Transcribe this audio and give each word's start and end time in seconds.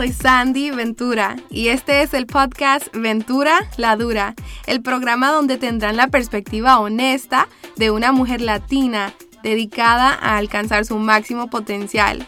Soy 0.00 0.12
Sandy 0.12 0.70
Ventura 0.70 1.36
y 1.50 1.68
este 1.68 2.00
es 2.00 2.14
el 2.14 2.26
podcast 2.26 2.86
Ventura 2.96 3.68
la 3.76 3.96
Dura, 3.96 4.34
el 4.66 4.80
programa 4.80 5.30
donde 5.30 5.58
tendrán 5.58 5.98
la 5.98 6.08
perspectiva 6.08 6.80
honesta 6.80 7.48
de 7.76 7.90
una 7.90 8.10
mujer 8.10 8.40
latina 8.40 9.12
dedicada 9.42 10.14
a 10.14 10.38
alcanzar 10.38 10.86
su 10.86 10.96
máximo 10.96 11.50
potencial. 11.50 12.26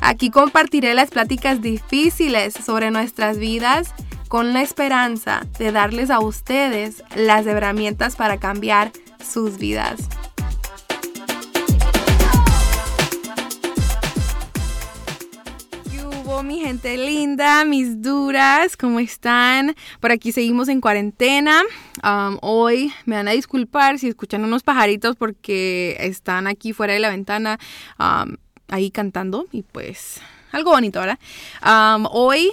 Aquí 0.00 0.30
compartiré 0.30 0.94
las 0.94 1.10
pláticas 1.10 1.62
difíciles 1.62 2.54
sobre 2.54 2.90
nuestras 2.90 3.38
vidas 3.38 3.94
con 4.26 4.52
la 4.52 4.62
esperanza 4.62 5.46
de 5.60 5.70
darles 5.70 6.10
a 6.10 6.18
ustedes 6.18 7.04
las 7.14 7.46
herramientas 7.46 8.16
para 8.16 8.38
cambiar 8.38 8.90
sus 9.22 9.58
vidas. 9.58 10.08
mi 16.42 16.60
gente 16.60 16.96
linda, 16.96 17.64
mis 17.64 18.02
duras? 18.02 18.76
¿Cómo 18.76 18.98
están? 18.98 19.74
Por 20.00 20.10
aquí 20.10 20.32
seguimos 20.32 20.68
en 20.68 20.80
cuarentena. 20.80 21.62
Um, 22.02 22.38
hoy 22.40 22.92
me 23.04 23.16
van 23.16 23.28
a 23.28 23.32
disculpar 23.32 23.98
si 23.98 24.08
escuchan 24.08 24.44
unos 24.44 24.62
pajaritos 24.62 25.16
porque 25.16 25.96
están 26.00 26.46
aquí 26.46 26.72
fuera 26.72 26.94
de 26.94 26.98
la 26.98 27.10
ventana 27.10 27.58
um, 27.98 28.36
ahí 28.68 28.90
cantando 28.90 29.46
y 29.52 29.62
pues 29.62 30.20
algo 30.50 30.72
bonito, 30.72 31.00
¿verdad? 31.00 31.18
Um, 31.64 32.06
hoy 32.10 32.50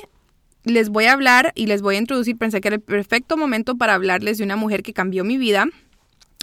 les 0.65 0.89
voy 0.89 1.05
a 1.05 1.13
hablar 1.13 1.51
y 1.55 1.65
les 1.65 1.81
voy 1.81 1.95
a 1.95 1.99
introducir, 1.99 2.37
pensé 2.37 2.61
que 2.61 2.67
era 2.67 2.75
el 2.75 2.81
perfecto 2.81 3.37
momento 3.37 3.75
para 3.75 3.95
hablarles 3.95 4.37
de 4.37 4.43
una 4.43 4.55
mujer 4.55 4.83
que 4.83 4.93
cambió 4.93 5.23
mi 5.23 5.37
vida. 5.37 5.65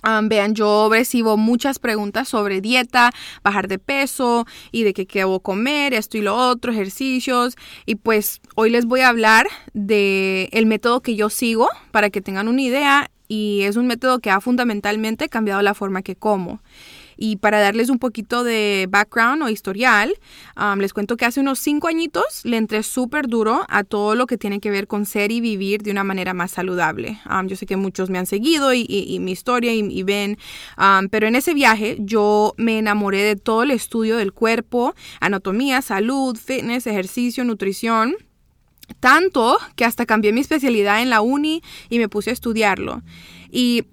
Um, 0.05 0.28
vean, 0.28 0.55
yo 0.55 0.88
recibo 0.91 1.36
muchas 1.36 1.78
preguntas 1.78 2.28
sobre 2.28 2.60
dieta, 2.60 3.12
bajar 3.42 3.66
de 3.66 3.78
peso 3.78 4.46
y 4.71 4.84
de 4.84 4.93
qué 4.93 5.07
debo 5.07 5.40
comer, 5.40 5.95
esto 5.95 6.18
y 6.18 6.23
lo 6.23 6.37
otro, 6.37 6.71
ejercicios. 6.71 7.57
Y 7.87 7.96
pues 7.96 8.40
hoy 8.54 8.71
les 8.71 8.84
voy 8.84 9.01
a 9.01 9.09
hablar 9.09 9.46
de 9.73 10.48
el 10.52 10.66
método 10.66 11.01
que 11.01 11.16
yo 11.16 11.30
sigo 11.30 11.68
para 11.93 12.10
que 12.10 12.21
tengan 12.21 12.46
una 12.46 12.62
idea 12.62 13.10
y 13.26 13.62
es 13.62 13.76
un 13.76 13.87
método 13.87 14.21
que 14.21 14.30
ha 14.30 14.40
fundamentalmente 14.40 15.29
cambiado 15.29 15.62
la 15.62 15.74
forma 15.74 16.02
que 16.02 16.15
como. 16.15 16.60
Y 17.16 17.36
para 17.36 17.60
darles 17.60 17.88
un 17.88 17.98
poquito 17.98 18.45
de 18.45 18.86
background 18.90 19.42
o 19.42 19.48
historial, 19.48 20.14
um, 20.56 20.78
les 20.78 20.92
cuento 20.92 21.16
que 21.16 21.24
hace 21.24 21.40
unos 21.40 21.59
cinco 21.59 21.88
añitos 21.88 22.45
le 22.45 22.56
entré 22.56 22.82
súper 22.82 23.26
duro 23.26 23.64
a 23.68 23.84
todo 23.84 24.14
lo 24.14 24.26
que 24.26 24.36
tiene 24.36 24.60
que 24.60 24.70
ver 24.70 24.86
con 24.86 25.06
ser 25.06 25.32
y 25.32 25.40
vivir 25.40 25.82
de 25.82 25.90
una 25.90 26.04
manera 26.04 26.34
más 26.34 26.50
saludable. 26.50 27.18
Um, 27.30 27.46
yo 27.46 27.56
sé 27.56 27.66
que 27.66 27.76
muchos 27.76 28.10
me 28.10 28.18
han 28.18 28.26
seguido 28.26 28.72
y, 28.74 29.18
mi 29.20 29.32
historia 29.32 29.72
y, 29.72 30.02
ven, 30.02 30.38
um, 30.78 31.09
pero 31.09 31.26
en 31.26 31.37
ese 31.37 31.54
viaje 31.54 31.96
yo 32.00 32.54
me 32.56 32.78
enamoré 32.78 33.22
de 33.22 33.37
todo 33.37 33.62
el 33.62 33.70
estudio 33.70 34.16
del 34.16 34.32
cuerpo, 34.32 34.94
anatomía, 35.20 35.82
salud, 35.82 36.37
fitness, 36.37 36.87
ejercicio, 36.87 37.44
nutrición. 37.44 38.14
Tanto 39.00 39.59
que 39.74 39.84
hasta 39.84 40.06
cambié 40.06 40.32
mi 40.32 40.40
especialidad 40.40 41.02
en 41.02 41.10
la 41.10 41.20
uni 41.20 41.60
y 41.88 41.98
me 41.98 42.09
puse 42.09 42.30
a 42.30 42.32
estudiarlo. 42.32 43.02
Y 43.50 43.84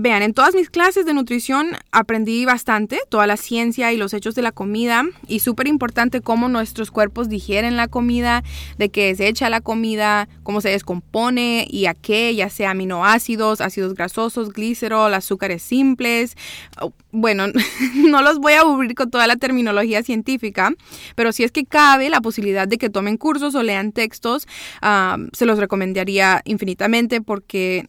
vean, 0.00 0.22
en 0.22 0.32
todas 0.32 0.54
mis 0.54 0.70
clases 0.70 1.04
de 1.04 1.14
nutrición 1.14 1.76
aprendí 1.90 2.44
bastante, 2.44 3.00
toda 3.08 3.26
la 3.26 3.36
ciencia 3.36 3.92
y 3.92 3.96
los 3.96 4.14
hechos 4.14 4.34
de 4.34 4.42
la 4.42 4.52
comida 4.52 5.04
y 5.26 5.40
súper 5.40 5.66
importante 5.66 6.20
cómo 6.20 6.48
nuestros 6.48 6.90
cuerpos 6.90 7.28
digieren 7.28 7.76
la 7.76 7.88
comida, 7.88 8.42
de 8.78 8.90
qué 8.90 9.14
se 9.16 9.28
echa 9.28 9.50
la 9.50 9.60
comida, 9.60 10.28
cómo 10.42 10.60
se 10.60 10.70
descompone 10.70 11.66
y 11.68 11.86
a 11.86 11.94
qué, 11.94 12.34
ya 12.34 12.48
sea 12.48 12.70
aminoácidos, 12.70 13.60
ácidos 13.60 13.94
grasosos, 13.94 14.52
glicerol, 14.52 15.14
azúcares 15.14 15.62
simples. 15.62 16.36
Oh, 16.80 16.92
bueno, 17.10 17.46
no 17.94 18.22
los 18.22 18.38
voy 18.38 18.54
a 18.54 18.60
aburrir 18.60 18.94
con 18.94 19.10
toda 19.10 19.26
la 19.26 19.36
terminología 19.36 20.02
científica, 20.02 20.72
pero 21.16 21.32
si 21.32 21.44
es 21.44 21.52
que 21.52 21.64
cabe 21.64 22.08
la 22.08 22.20
posibilidad 22.20 22.68
de 22.68 22.78
que 22.78 22.90
tomen 22.90 23.16
cursos 23.16 23.54
o 23.54 23.62
lean 23.62 23.92
textos, 23.92 24.46
ah, 24.80 25.18
se 25.32 25.44
los 25.44 25.58
recomendaría 25.58 26.40
infinitamente 26.44 27.20
porque, 27.20 27.88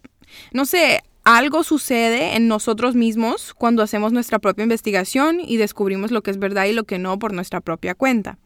no 0.51 0.65
sé, 0.65 1.01
algo 1.23 1.63
sucede 1.63 2.35
en 2.35 2.47
nosotros 2.47 2.95
mismos 2.95 3.53
cuando 3.53 3.81
hacemos 3.81 4.11
nuestra 4.11 4.39
propia 4.39 4.63
investigación 4.63 5.39
y 5.39 5.57
descubrimos 5.57 6.11
lo 6.11 6.21
que 6.21 6.31
es 6.31 6.37
verdad 6.37 6.65
y 6.65 6.73
lo 6.73 6.83
que 6.83 6.99
no 6.99 7.17
por 7.17 7.33
nuestra 7.33 7.61
propia 7.61 7.95
cuenta. 7.95 8.37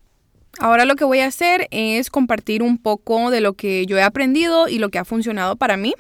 Ahora 0.60 0.86
lo 0.86 0.96
que 0.96 1.06
voy 1.06 1.20
a 1.20 1.28
hacer 1.28 1.68
es 1.72 2.10
compartir 2.10 2.64
un 2.64 2.78
poco 2.78 3.32
de 3.32 3.42
lo 3.42 3.54
que 3.54 3.86
yo 3.86 3.98
he 3.98 4.04
aprendido 4.04 4.68
y 4.68 4.80
lo 4.80 4.90
que 4.90 5.00
ha 5.00 5.06
funcionado 5.06 5.56
para 5.56 5.78
mí. 5.78 5.94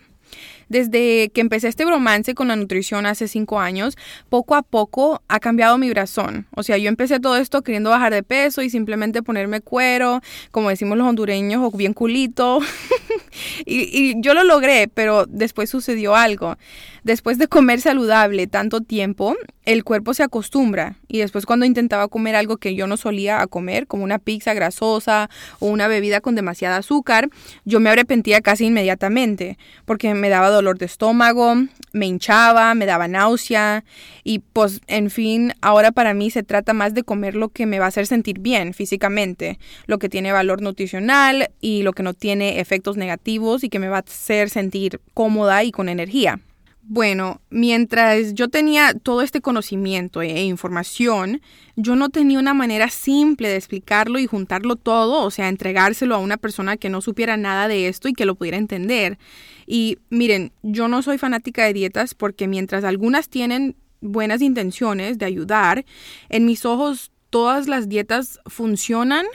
Desde 0.69 1.29
que 1.29 1.41
empecé 1.41 1.69
este 1.69 1.85
bromance 1.85 2.35
con 2.35 2.49
la 2.49 2.55
nutrición 2.55 3.05
hace 3.05 3.27
cinco 3.27 3.59
años, 3.59 3.95
poco 4.29 4.55
a 4.55 4.61
poco 4.61 5.21
ha 5.27 5.39
cambiado 5.39 5.77
mi 5.77 5.89
brazón. 5.89 6.47
O 6.55 6.63
sea, 6.63 6.77
yo 6.77 6.89
empecé 6.89 7.19
todo 7.19 7.37
esto 7.37 7.61
queriendo 7.61 7.89
bajar 7.89 8.13
de 8.13 8.23
peso 8.23 8.61
y 8.61 8.69
simplemente 8.69 9.23
ponerme 9.23 9.61
cuero, 9.61 10.21
como 10.51 10.69
decimos 10.69 10.97
los 10.97 11.07
hondureños, 11.07 11.61
o 11.63 11.75
bien 11.75 11.93
culito. 11.93 12.59
y, 13.65 13.81
y 13.91 14.21
yo 14.21 14.33
lo 14.33 14.43
logré, 14.43 14.87
pero 14.87 15.25
después 15.25 15.69
sucedió 15.69 16.15
algo. 16.15 16.57
Después 17.03 17.37
de 17.37 17.47
comer 17.47 17.81
saludable 17.81 18.47
tanto 18.47 18.81
tiempo, 18.81 19.35
el 19.63 19.83
cuerpo 19.83 20.13
se 20.13 20.23
acostumbra 20.23 20.97
y 21.07 21.19
después 21.19 21.45
cuando 21.45 21.65
intentaba 21.65 22.07
comer 22.07 22.35
algo 22.35 22.57
que 22.57 22.75
yo 22.75 22.87
no 22.87 22.97
solía 22.97 23.41
a 23.41 23.47
comer, 23.47 23.87
como 23.87 24.03
una 24.03 24.19
pizza 24.19 24.53
grasosa 24.53 25.29
o 25.59 25.67
una 25.67 25.87
bebida 25.87 26.21
con 26.21 26.35
demasiada 26.35 26.77
azúcar, 26.77 27.29
yo 27.65 27.79
me 27.79 27.89
arrepentía 27.89 28.41
casi 28.41 28.65
inmediatamente 28.65 29.57
porque 29.85 30.13
me 30.13 30.29
daba 30.29 30.49
dolor 30.49 30.77
de 30.77 30.85
estómago, 30.85 31.55
me 31.93 32.05
hinchaba, 32.05 32.73
me 32.75 32.85
daba 32.85 33.07
náusea 33.07 33.83
y 34.23 34.39
pues 34.39 34.81
en 34.87 35.09
fin, 35.09 35.53
ahora 35.61 35.91
para 35.91 36.13
mí 36.13 36.29
se 36.29 36.43
trata 36.43 36.73
más 36.73 36.93
de 36.93 37.03
comer 37.03 37.35
lo 37.35 37.49
que 37.49 37.65
me 37.65 37.79
va 37.79 37.85
a 37.85 37.89
hacer 37.89 38.07
sentir 38.07 38.39
bien 38.39 38.73
físicamente, 38.73 39.59
lo 39.85 39.99
que 39.99 40.09
tiene 40.09 40.31
valor 40.31 40.61
nutricional 40.61 41.49
y 41.61 41.83
lo 41.83 41.93
que 41.93 42.03
no 42.03 42.13
tiene 42.13 42.59
efectos 42.59 42.97
negativos 42.97 43.63
y 43.63 43.69
que 43.69 43.79
me 43.79 43.89
va 43.89 43.97
a 43.97 44.05
hacer 44.07 44.49
sentir 44.49 44.99
cómoda 45.13 45.63
y 45.63 45.71
con 45.71 45.89
energía. 45.89 46.39
Bueno, 46.89 47.41
mientras 47.49 48.33
yo 48.33 48.47
tenía 48.47 48.93
todo 48.93 49.21
este 49.21 49.41
conocimiento 49.41 50.21
e 50.21 50.43
información, 50.43 51.41
yo 51.75 51.97
no 51.97 52.07
tenía 52.07 52.39
una 52.39 52.53
manera 52.53 52.89
simple 52.89 53.49
de 53.49 53.57
explicarlo 53.57 54.19
y 54.19 54.25
juntarlo 54.25 54.77
todo, 54.77 55.21
o 55.23 55.29
sea, 55.29 55.49
entregárselo 55.49 56.15
a 56.15 56.19
una 56.19 56.37
persona 56.37 56.77
que 56.77 56.87
no 56.87 57.01
supiera 57.01 57.35
nada 57.35 57.67
de 57.67 57.89
esto 57.89 58.07
y 58.07 58.13
que 58.13 58.25
lo 58.25 58.35
pudiera 58.35 58.55
entender. 58.55 59.17
Y 59.65 59.97
miren, 60.09 60.53
yo 60.63 60.87
no 60.87 61.01
soy 61.01 61.17
fanática 61.17 61.65
de 61.65 61.73
dietas 61.73 62.15
porque 62.15 62.47
mientras 62.47 62.85
algunas 62.85 63.27
tienen 63.27 63.75
buenas 63.99 64.41
intenciones 64.41 65.17
de 65.17 65.25
ayudar, 65.25 65.83
en 66.29 66.45
mis 66.45 66.63
ojos 66.63 67.11
todas 67.29 67.67
las 67.67 67.89
dietas 67.89 68.39
funcionan 68.45 69.25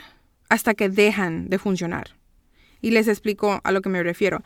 hasta 0.49 0.73
que 0.73 0.89
dejan 0.89 1.49
de 1.49 1.59
funcionar 1.59 2.15
y 2.83 2.91
les 2.91 3.07
explico 3.07 3.61
a 3.63 3.71
lo 3.71 3.81
que 3.81 3.89
me 3.89 4.03
refiero. 4.03 4.43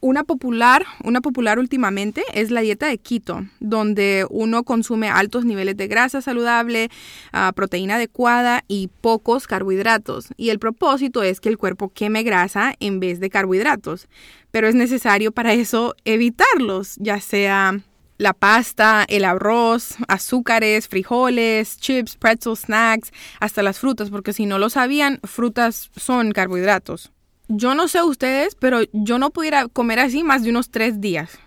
una 0.00 0.24
popular, 0.24 0.84
una 1.04 1.20
popular 1.22 1.58
últimamente 1.58 2.24
es 2.34 2.50
la 2.50 2.60
dieta 2.60 2.88
de 2.88 2.98
keto, 2.98 3.46
donde 3.60 4.26
uno 4.28 4.64
consume 4.64 5.08
altos 5.08 5.44
niveles 5.46 5.76
de 5.76 5.86
grasa 5.86 6.20
saludable, 6.20 6.90
ah, 7.32 7.52
proteína 7.54 7.94
adecuada 7.94 8.64
y 8.68 8.90
pocos 9.00 9.46
carbohidratos. 9.46 10.28
Y 10.36 10.50
el 10.50 10.58
propósito 10.58 11.22
es 11.22 11.40
que 11.40 11.48
el 11.48 11.56
cuerpo 11.56 11.90
queme 11.94 12.24
grasa 12.24 12.74
en 12.80 13.00
vez 13.00 13.20
de 13.20 13.30
carbohidratos. 13.30 14.08
Pero 14.50 14.66
es 14.66 14.74
necesario 14.74 15.30
para 15.30 15.52
eso 15.52 15.94
evitarlos, 16.04 16.96
ya 16.98 17.20
sea 17.20 17.80
la 18.18 18.32
pasta, 18.32 19.04
el 19.08 19.24
arroz, 19.24 19.96
azúcares, 20.08 20.88
frijoles, 20.88 21.78
chips, 21.78 22.16
pretzels, 22.16 22.60
snacks, 22.60 23.12
hasta 23.38 23.62
las 23.62 23.78
frutas, 23.78 24.10
porque 24.10 24.32
si 24.32 24.46
no 24.46 24.58
lo 24.58 24.68
sabían, 24.70 25.20
frutas 25.22 25.90
son 25.94 26.32
carbohidratos. 26.32 27.12
Yo 27.48 27.74
no 27.74 27.86
sé 27.86 28.02
ustedes, 28.02 28.56
pero 28.56 28.80
yo 28.92 29.18
no 29.18 29.30
pudiera 29.30 29.68
comer 29.68 30.00
así 30.00 30.24
más 30.24 30.42
de 30.42 30.50
unos 30.50 30.70
tres 30.70 31.00
días. 31.00 31.38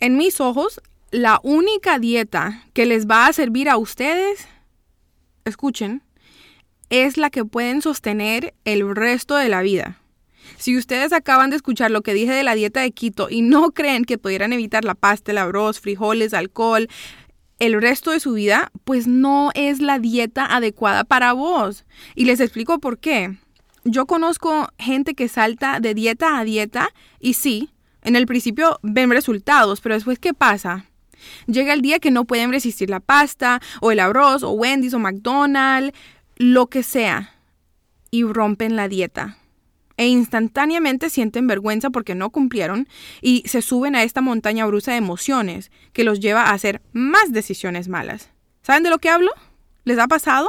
En 0.00 0.16
mis 0.16 0.40
ojos, 0.40 0.80
la 1.10 1.40
única 1.42 1.98
dieta 1.98 2.64
que 2.72 2.84
les 2.84 3.06
va 3.06 3.26
a 3.26 3.32
servir 3.32 3.68
a 3.68 3.76
ustedes, 3.76 4.48
escuchen, 5.44 6.02
es 6.90 7.16
la 7.16 7.30
que 7.30 7.44
pueden 7.44 7.80
sostener 7.80 8.54
el 8.64 8.94
resto 8.94 9.36
de 9.36 9.48
la 9.48 9.62
vida. 9.62 10.00
Si 10.56 10.76
ustedes 10.76 11.12
acaban 11.12 11.50
de 11.50 11.56
escuchar 11.56 11.90
lo 11.90 12.02
que 12.02 12.14
dije 12.14 12.32
de 12.32 12.42
la 12.42 12.54
dieta 12.54 12.80
de 12.80 12.90
Quito 12.90 13.28
y 13.30 13.42
no 13.42 13.70
creen 13.70 14.04
que 14.04 14.18
pudieran 14.18 14.52
evitar 14.52 14.84
la 14.84 14.94
pasta, 14.94 15.30
el 15.30 15.38
arroz, 15.38 15.78
frijoles, 15.80 16.34
alcohol, 16.34 16.88
el 17.58 17.80
resto 17.80 18.10
de 18.10 18.20
su 18.20 18.32
vida, 18.32 18.72
pues 18.84 19.06
no 19.06 19.50
es 19.54 19.80
la 19.80 19.98
dieta 19.98 20.46
adecuada 20.46 21.04
para 21.04 21.32
vos. 21.32 21.84
Y 22.14 22.24
les 22.24 22.40
explico 22.40 22.78
por 22.78 22.98
qué 22.98 23.36
yo 23.90 24.06
conozco 24.06 24.68
gente 24.78 25.14
que 25.14 25.28
salta 25.28 25.80
de 25.80 25.94
dieta 25.94 26.38
a 26.38 26.44
dieta 26.44 26.90
y 27.18 27.34
sí, 27.34 27.70
en 28.02 28.16
el 28.16 28.26
principio 28.26 28.78
ven 28.82 29.10
resultados, 29.10 29.80
pero 29.80 29.94
después 29.94 30.18
¿qué 30.18 30.34
pasa? 30.34 30.86
Llega 31.46 31.72
el 31.72 31.82
día 31.82 31.98
que 31.98 32.10
no 32.10 32.24
pueden 32.24 32.52
resistir 32.52 32.90
la 32.90 33.00
pasta 33.00 33.60
o 33.80 33.90
el 33.90 33.98
arroz 33.98 34.42
o 34.42 34.52
Wendy's 34.52 34.94
o 34.94 34.98
McDonald's, 34.98 35.92
lo 36.36 36.68
que 36.68 36.82
sea, 36.82 37.34
y 38.10 38.22
rompen 38.22 38.76
la 38.76 38.88
dieta. 38.88 39.38
e 39.96 40.06
instantáneamente 40.06 41.10
sienten 41.10 41.48
vergüenza 41.48 41.90
porque 41.90 42.14
no 42.14 42.30
cumplieron 42.30 42.86
y 43.20 43.42
se 43.46 43.62
suben 43.62 43.96
a 43.96 44.04
esta 44.04 44.20
montaña 44.20 44.64
brusa 44.64 44.92
de 44.92 44.98
emociones 44.98 45.72
que 45.92 46.04
los 46.04 46.20
lleva 46.20 46.44
a 46.44 46.52
hacer 46.52 46.80
más 46.92 47.32
decisiones 47.32 47.88
malas. 47.88 48.30
¿Saben 48.62 48.84
de 48.84 48.90
lo 48.90 48.98
que 48.98 49.08
hablo? 49.08 49.32
¿Les 49.84 49.98
ha 49.98 50.06
pasado? 50.06 50.48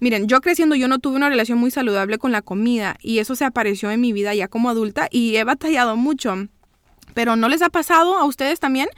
Miren, 0.00 0.28
yo 0.28 0.40
creciendo 0.40 0.76
yo 0.76 0.86
no 0.86 1.00
tuve 1.00 1.16
una 1.16 1.28
relación 1.28 1.58
muy 1.58 1.70
saludable 1.70 2.18
con 2.18 2.30
la 2.30 2.42
comida 2.42 2.96
y 3.02 3.18
eso 3.18 3.34
se 3.34 3.44
apareció 3.44 3.90
en 3.90 4.00
mi 4.00 4.12
vida 4.12 4.34
ya 4.34 4.46
como 4.46 4.70
adulta 4.70 5.08
y 5.10 5.36
he 5.36 5.44
batallado 5.44 5.96
mucho. 5.96 6.48
Pero 7.14 7.34
¿no 7.34 7.48
les 7.48 7.62
ha 7.62 7.68
pasado 7.68 8.16
a 8.16 8.24
ustedes 8.24 8.60
también 8.60 8.88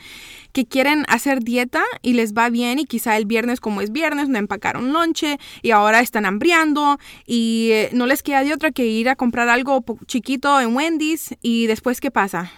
que 0.52 0.66
quieren 0.66 1.04
hacer 1.08 1.40
dieta 1.40 1.82
y 2.02 2.12
les 2.12 2.34
va 2.34 2.50
bien 2.50 2.78
y 2.78 2.84
quizá 2.84 3.16
el 3.16 3.24
viernes 3.24 3.60
como 3.60 3.80
es 3.80 3.92
viernes 3.92 4.28
no 4.28 4.38
empacaron 4.38 4.92
lonche 4.92 5.38
y 5.62 5.70
ahora 5.70 6.00
están 6.00 6.26
hambriando 6.26 6.98
y 7.24 7.70
eh, 7.72 7.90
no 7.92 8.06
les 8.06 8.22
queda 8.22 8.44
de 8.44 8.52
otra 8.52 8.72
que 8.72 8.84
ir 8.84 9.08
a 9.08 9.16
comprar 9.16 9.48
algo 9.48 9.84
chiquito 10.06 10.60
en 10.60 10.76
Wendy's 10.76 11.34
y 11.40 11.66
después 11.66 12.00
¿qué 12.00 12.10
pasa? 12.10 12.52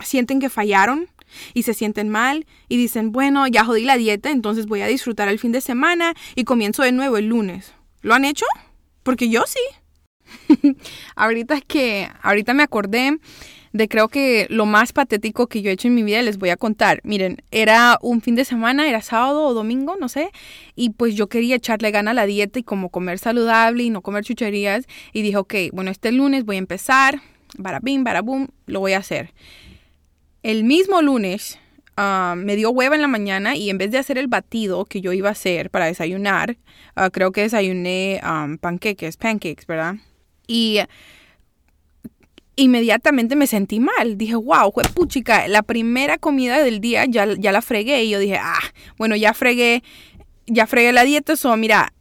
Sienten 0.00 0.40
que 0.40 0.50
fallaron 0.50 1.08
y 1.54 1.62
se 1.62 1.74
sienten 1.74 2.08
mal 2.08 2.46
y 2.68 2.76
dicen, 2.76 3.12
bueno, 3.12 3.46
ya 3.46 3.64
jodí 3.64 3.84
la 3.84 3.96
dieta, 3.96 4.30
entonces 4.30 4.66
voy 4.66 4.82
a 4.82 4.86
disfrutar 4.86 5.28
el 5.28 5.38
fin 5.38 5.52
de 5.52 5.60
semana 5.60 6.14
y 6.34 6.44
comienzo 6.44 6.82
de 6.82 6.92
nuevo 6.92 7.16
el 7.16 7.26
lunes. 7.26 7.74
¿Lo 8.02 8.14
han 8.14 8.24
hecho? 8.24 8.46
Porque 9.02 9.28
yo 9.28 9.44
sí. 9.46 9.60
ahorita 11.16 11.60
que, 11.60 12.08
ahorita 12.22 12.54
me 12.54 12.62
acordé 12.62 13.18
de 13.76 13.88
creo 13.88 14.08
que 14.08 14.46
lo 14.48 14.66
más 14.66 14.92
patético 14.92 15.48
que 15.48 15.62
yo 15.62 15.70
he 15.70 15.74
hecho 15.74 15.88
en 15.88 15.94
mi 15.94 16.02
vida 16.02 16.22
les 16.22 16.38
voy 16.38 16.50
a 16.50 16.56
contar. 16.56 17.00
Miren, 17.04 17.42
era 17.50 17.98
un 18.00 18.22
fin 18.22 18.34
de 18.34 18.44
semana, 18.44 18.88
era 18.88 19.02
sábado 19.02 19.42
o 19.44 19.54
domingo, 19.54 19.96
no 20.00 20.08
sé, 20.08 20.30
y 20.74 20.90
pues 20.90 21.14
yo 21.14 21.28
quería 21.28 21.56
echarle 21.56 21.90
gana 21.90 22.12
a 22.12 22.14
la 22.14 22.26
dieta 22.26 22.58
y 22.58 22.62
como 22.62 22.88
comer 22.88 23.18
saludable 23.18 23.84
y 23.84 23.90
no 23.90 24.02
comer 24.02 24.24
chucherías 24.24 24.86
y 25.12 25.22
dije, 25.22 25.36
ok, 25.36 25.54
bueno, 25.72 25.90
este 25.90 26.12
lunes 26.12 26.44
voy 26.44 26.56
a 26.56 26.60
empezar, 26.60 27.20
barabim, 27.58 28.04
barabum, 28.04 28.48
lo 28.66 28.80
voy 28.80 28.94
a 28.94 28.98
hacer. 28.98 29.32
El 30.46 30.62
mismo 30.62 31.02
lunes 31.02 31.58
ah, 31.96 32.36
me 32.38 32.54
dio 32.54 32.70
hueva 32.70 32.94
en 32.94 33.02
la 33.02 33.08
mañana 33.08 33.56
y 33.56 33.68
en 33.68 33.78
vez 33.78 33.90
de 33.90 33.98
hacer 33.98 34.16
el 34.16 34.28
batido 34.28 34.84
que 34.84 35.00
yo 35.00 35.12
iba 35.12 35.28
a 35.28 35.32
hacer 35.32 35.70
para 35.70 35.86
desayunar, 35.86 36.56
ah, 36.94 37.10
creo 37.10 37.32
que 37.32 37.40
desayuné 37.40 38.20
um, 38.22 38.56
panqueques, 38.56 39.16
pancakes, 39.16 39.66
¿verdad? 39.66 39.96
Y 40.46 40.78
inmediatamente 42.54 43.34
me 43.34 43.48
sentí 43.48 43.80
mal. 43.80 44.16
Dije, 44.16 44.36
wow, 44.36 44.72
puchica, 44.94 45.48
la 45.48 45.64
primera 45.64 46.16
comida 46.16 46.62
del 46.62 46.80
día 46.80 47.06
ya, 47.06 47.26
ya 47.34 47.50
la 47.50 47.60
fregué. 47.60 48.04
Y 48.04 48.10
yo 48.10 48.20
dije, 48.20 48.38
ah, 48.40 48.62
bueno, 48.98 49.16
ya 49.16 49.34
fregué, 49.34 49.82
ya 50.46 50.68
fregué 50.68 50.92
la 50.92 51.02
dieta, 51.02 51.32
eso, 51.32 51.56
mira, 51.56 51.92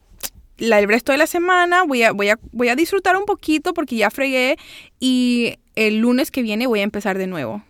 la, 0.59 0.77
el 0.77 0.87
resto 0.87 1.13
de 1.13 1.17
la 1.17 1.25
semana 1.25 1.83
voy 1.83 2.03
a, 2.03 2.11
voy, 2.11 2.29
a, 2.29 2.37
voy 2.51 2.69
a 2.69 2.75
disfrutar 2.75 3.17
un 3.17 3.25
poquito 3.25 3.73
porque 3.73 3.95
ya 3.95 4.11
fregué 4.11 4.59
y 4.99 5.55
el 5.73 5.97
lunes 5.97 6.29
que 6.29 6.43
viene 6.43 6.67
voy 6.67 6.81
a 6.81 6.83
empezar 6.83 7.17
de 7.17 7.25
nuevo. 7.25 7.63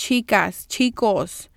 Chicas, 0.00 0.66
chicos, 0.66 1.50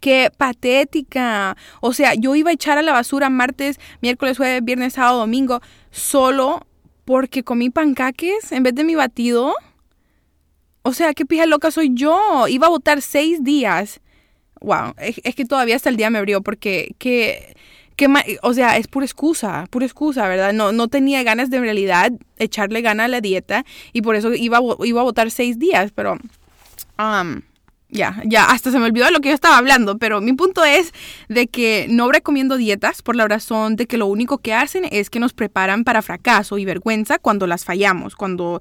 qué 0.00 0.28
patética. 0.36 1.56
O 1.80 1.92
sea, 1.92 2.14
yo 2.14 2.34
iba 2.34 2.50
a 2.50 2.52
echar 2.52 2.76
a 2.76 2.82
la 2.82 2.92
basura 2.92 3.30
martes, 3.30 3.78
miércoles, 4.02 4.36
jueves, 4.36 4.64
viernes, 4.64 4.94
sábado, 4.94 5.20
domingo, 5.20 5.60
solo 5.92 6.66
porque 7.04 7.44
comí 7.44 7.70
pancaques 7.70 8.50
en 8.50 8.64
vez 8.64 8.74
de 8.74 8.82
mi 8.82 8.96
batido. 8.96 9.54
O 10.82 10.92
sea, 10.92 11.14
qué 11.14 11.24
pija 11.24 11.46
loca 11.46 11.70
soy 11.70 11.92
yo. 11.94 12.48
Iba 12.48 12.66
a 12.66 12.70
votar 12.70 13.00
seis 13.00 13.44
días. 13.44 14.00
Wow, 14.60 14.94
es, 14.98 15.36
que 15.36 15.44
todavía 15.44 15.76
hasta 15.76 15.88
el 15.88 15.96
día 15.96 16.10
me 16.10 16.18
abrió 16.18 16.42
porque 16.42 16.96
que, 16.98 17.54
que 17.94 18.08
o 18.42 18.54
sea, 18.54 18.76
es 18.76 18.88
pura 18.88 19.06
excusa, 19.06 19.68
pura 19.70 19.86
excusa, 19.86 20.26
¿verdad? 20.26 20.52
No, 20.52 20.72
no 20.72 20.88
tenía 20.88 21.22
ganas 21.22 21.48
de 21.48 21.58
en 21.58 21.62
realidad 21.62 22.10
echarle 22.38 22.82
gana 22.82 23.04
a 23.04 23.08
la 23.08 23.20
dieta 23.20 23.64
y 23.92 24.02
por 24.02 24.16
eso 24.16 24.34
iba, 24.34 24.58
iba 24.84 25.00
a 25.00 25.04
votar 25.04 25.30
seis 25.30 25.60
días, 25.60 25.92
pero... 25.94 26.18
ya, 27.94 28.20
ya, 28.24 28.46
hasta 28.46 28.72
se 28.72 28.78
me 28.80 28.86
olvidó 28.86 29.06
de 29.06 29.12
lo 29.12 29.20
que 29.20 29.28
yo 29.28 29.34
estaba 29.36 29.56
hablando, 29.56 29.98
pero 29.98 30.20
mi 30.20 30.32
punto 30.32 30.64
es 30.64 30.92
de 31.28 31.46
que 31.46 31.86
no 31.88 32.10
recomiendo 32.10 32.56
dietas 32.56 33.02
por 33.02 33.14
la 33.14 33.28
razón 33.28 33.76
de 33.76 33.86
que 33.86 33.96
lo 33.96 34.06
único 34.06 34.38
que 34.38 34.52
hacen 34.52 34.84
es 34.90 35.10
que 35.10 35.20
nos 35.20 35.32
preparan 35.32 35.84
para 35.84 36.02
fracaso 36.02 36.58
y 36.58 36.64
vergüenza 36.64 37.20
cuando 37.20 37.46
las 37.46 37.64
fallamos, 37.64 38.16
cuando 38.16 38.60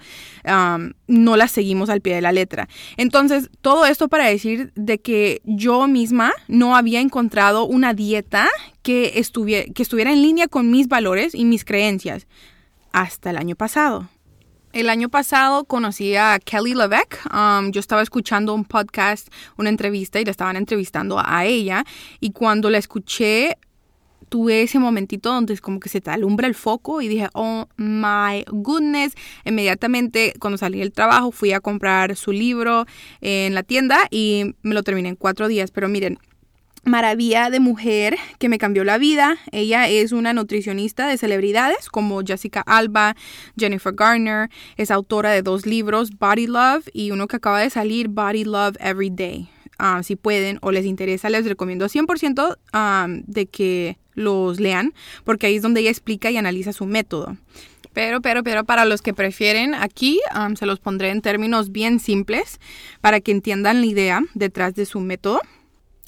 no 1.07 1.35
las 1.35 1.51
seguimos 1.51 1.89
al 1.89 2.01
pie 2.01 2.13
de 2.13 2.21
la 2.21 2.31
letra. 2.31 2.69
Entonces, 2.95 3.50
todo 3.62 3.88
esto 3.88 4.07
para 4.07 4.25
decir 4.25 4.71
de 4.75 5.00
que 5.00 5.41
yo 5.45 5.88
misma 5.88 6.31
no 6.47 6.75
había 6.75 7.01
encontrado 7.01 7.65
una 7.65 7.95
dieta 7.95 8.47
que, 8.83 9.12
que 9.74 9.81
estuviera 9.81 10.12
en 10.12 10.21
línea 10.21 10.47
con 10.47 10.69
mis 10.69 10.88
valores 10.88 11.33
y 11.33 11.45
mis 11.45 11.65
creencias 11.65 12.27
hasta 12.91 13.31
el 13.31 13.38
año 13.38 13.56
pasado. 13.56 14.09
El 14.73 14.89
año 14.89 15.07
pasado 15.07 15.65
conocí 15.65 16.15
a 16.15 16.39
Kelly 16.43 16.73
Levesque. 16.73 17.17
Um, 17.31 17.69
yo 17.69 17.79
estaba 17.79 18.01
escuchando 18.01 18.55
un 18.55 18.65
podcast, 18.65 19.27
una 19.55 19.69
entrevista 19.69 20.19
y 20.19 20.25
le 20.25 20.31
estaban 20.31 20.55
entrevistando 20.55 21.21
a 21.23 21.45
ella. 21.45 21.85
Y 22.19 22.31
cuando 22.31 22.71
la 22.71 22.79
escuché, 22.79 23.59
tuve 24.29 24.63
ese 24.63 24.79
momentito 24.79 25.31
donde 25.31 25.53
es 25.53 25.61
como 25.61 25.79
que 25.79 25.89
se 25.89 26.01
te 26.01 26.09
alumbra 26.09 26.47
el 26.47 26.55
foco 26.55 27.03
y 27.03 27.07
dije, 27.07 27.29
oh 27.33 27.67
my 27.77 28.45
goodness. 28.47 29.13
Inmediatamente 29.45 30.33
cuando 30.39 30.57
salí 30.57 30.79
del 30.79 30.91
trabajo 30.91 31.29
fui 31.29 31.53
a 31.53 31.59
comprar 31.59 32.15
su 32.15 32.31
libro 32.31 32.87
en 33.21 33.53
la 33.53 33.61
tienda 33.61 34.07
y 34.09 34.55
me 34.63 34.73
lo 34.73 34.81
terminé 34.81 35.09
en 35.09 35.15
cuatro 35.17 35.47
días. 35.47 35.69
Pero 35.69 35.87
miren, 35.87 36.17
maravilla 36.83 37.50
de 37.50 37.59
mujer 37.59 38.18
que 38.39 38.50
me 38.50 38.57
cambió 38.57 38.83
la 38.83 38.97
vida. 38.97 39.38
Ella 39.51 39.88
es 39.88 40.12
una 40.12 40.33
nutricionista 40.33 41.07
de 41.07 41.18
celebridades 41.18 41.89
como 41.89 42.21
Jessica 42.21 42.62
Alba, 42.62 43.15
Jennifer 43.57 43.94
Garner. 43.94 44.50
Es 44.77 44.91
autora 44.91 45.31
de 45.31 45.41
dos 45.41 45.65
libros, 45.65 46.12
Body 46.19 46.47
Love 46.47 46.88
y 46.94 47.12
uno 47.12 47.27
que 47.27 47.38
acaba 47.38 47.62
de 47.62 47.69
salir, 47.69 48.09
Body 48.09 48.44
Love 48.44 48.75
Every 48.80 49.09
Day. 49.09 49.50
Ah, 49.80 50.01
si 50.03 50.15
pueden 50.15 50.59
o 50.62 50.71
les 50.71 50.85
interesa, 50.85 51.30
les 51.30 51.45
recomiendo 51.45 51.88
100% 51.88 52.57
ah, 52.74 53.07
de 53.09 53.45
que 53.47 53.97
los 54.13 54.59
lean, 54.59 54.94
porque 55.24 55.47
ahí 55.47 55.56
es 55.56 55.62
donde 55.63 55.81
ella 55.81 55.89
explica 55.89 56.29
y 56.29 56.38
analiza 56.38 56.74
su 56.74 56.86
método. 56.86 57.38
Pero, 57.94 58.21
pero, 58.21 58.44
pero 58.44 58.63
para 58.63 58.86
los 58.86 59.01
que 59.01 59.13
prefieren, 59.13 59.75
aquí 59.75 60.19
se 60.56 60.65
los 60.65 60.79
pondré 60.79 61.09
en 61.09 61.21
términos 61.21 61.71
bien 61.71 62.00
simples 62.00 62.59
para 63.01 63.19
que 63.21 63.31
entiendan 63.31 63.81
la 63.81 63.86
idea 63.86 64.21
detrás 64.33 64.74
de 64.74 64.86
su 64.86 65.00
método. 65.00 65.41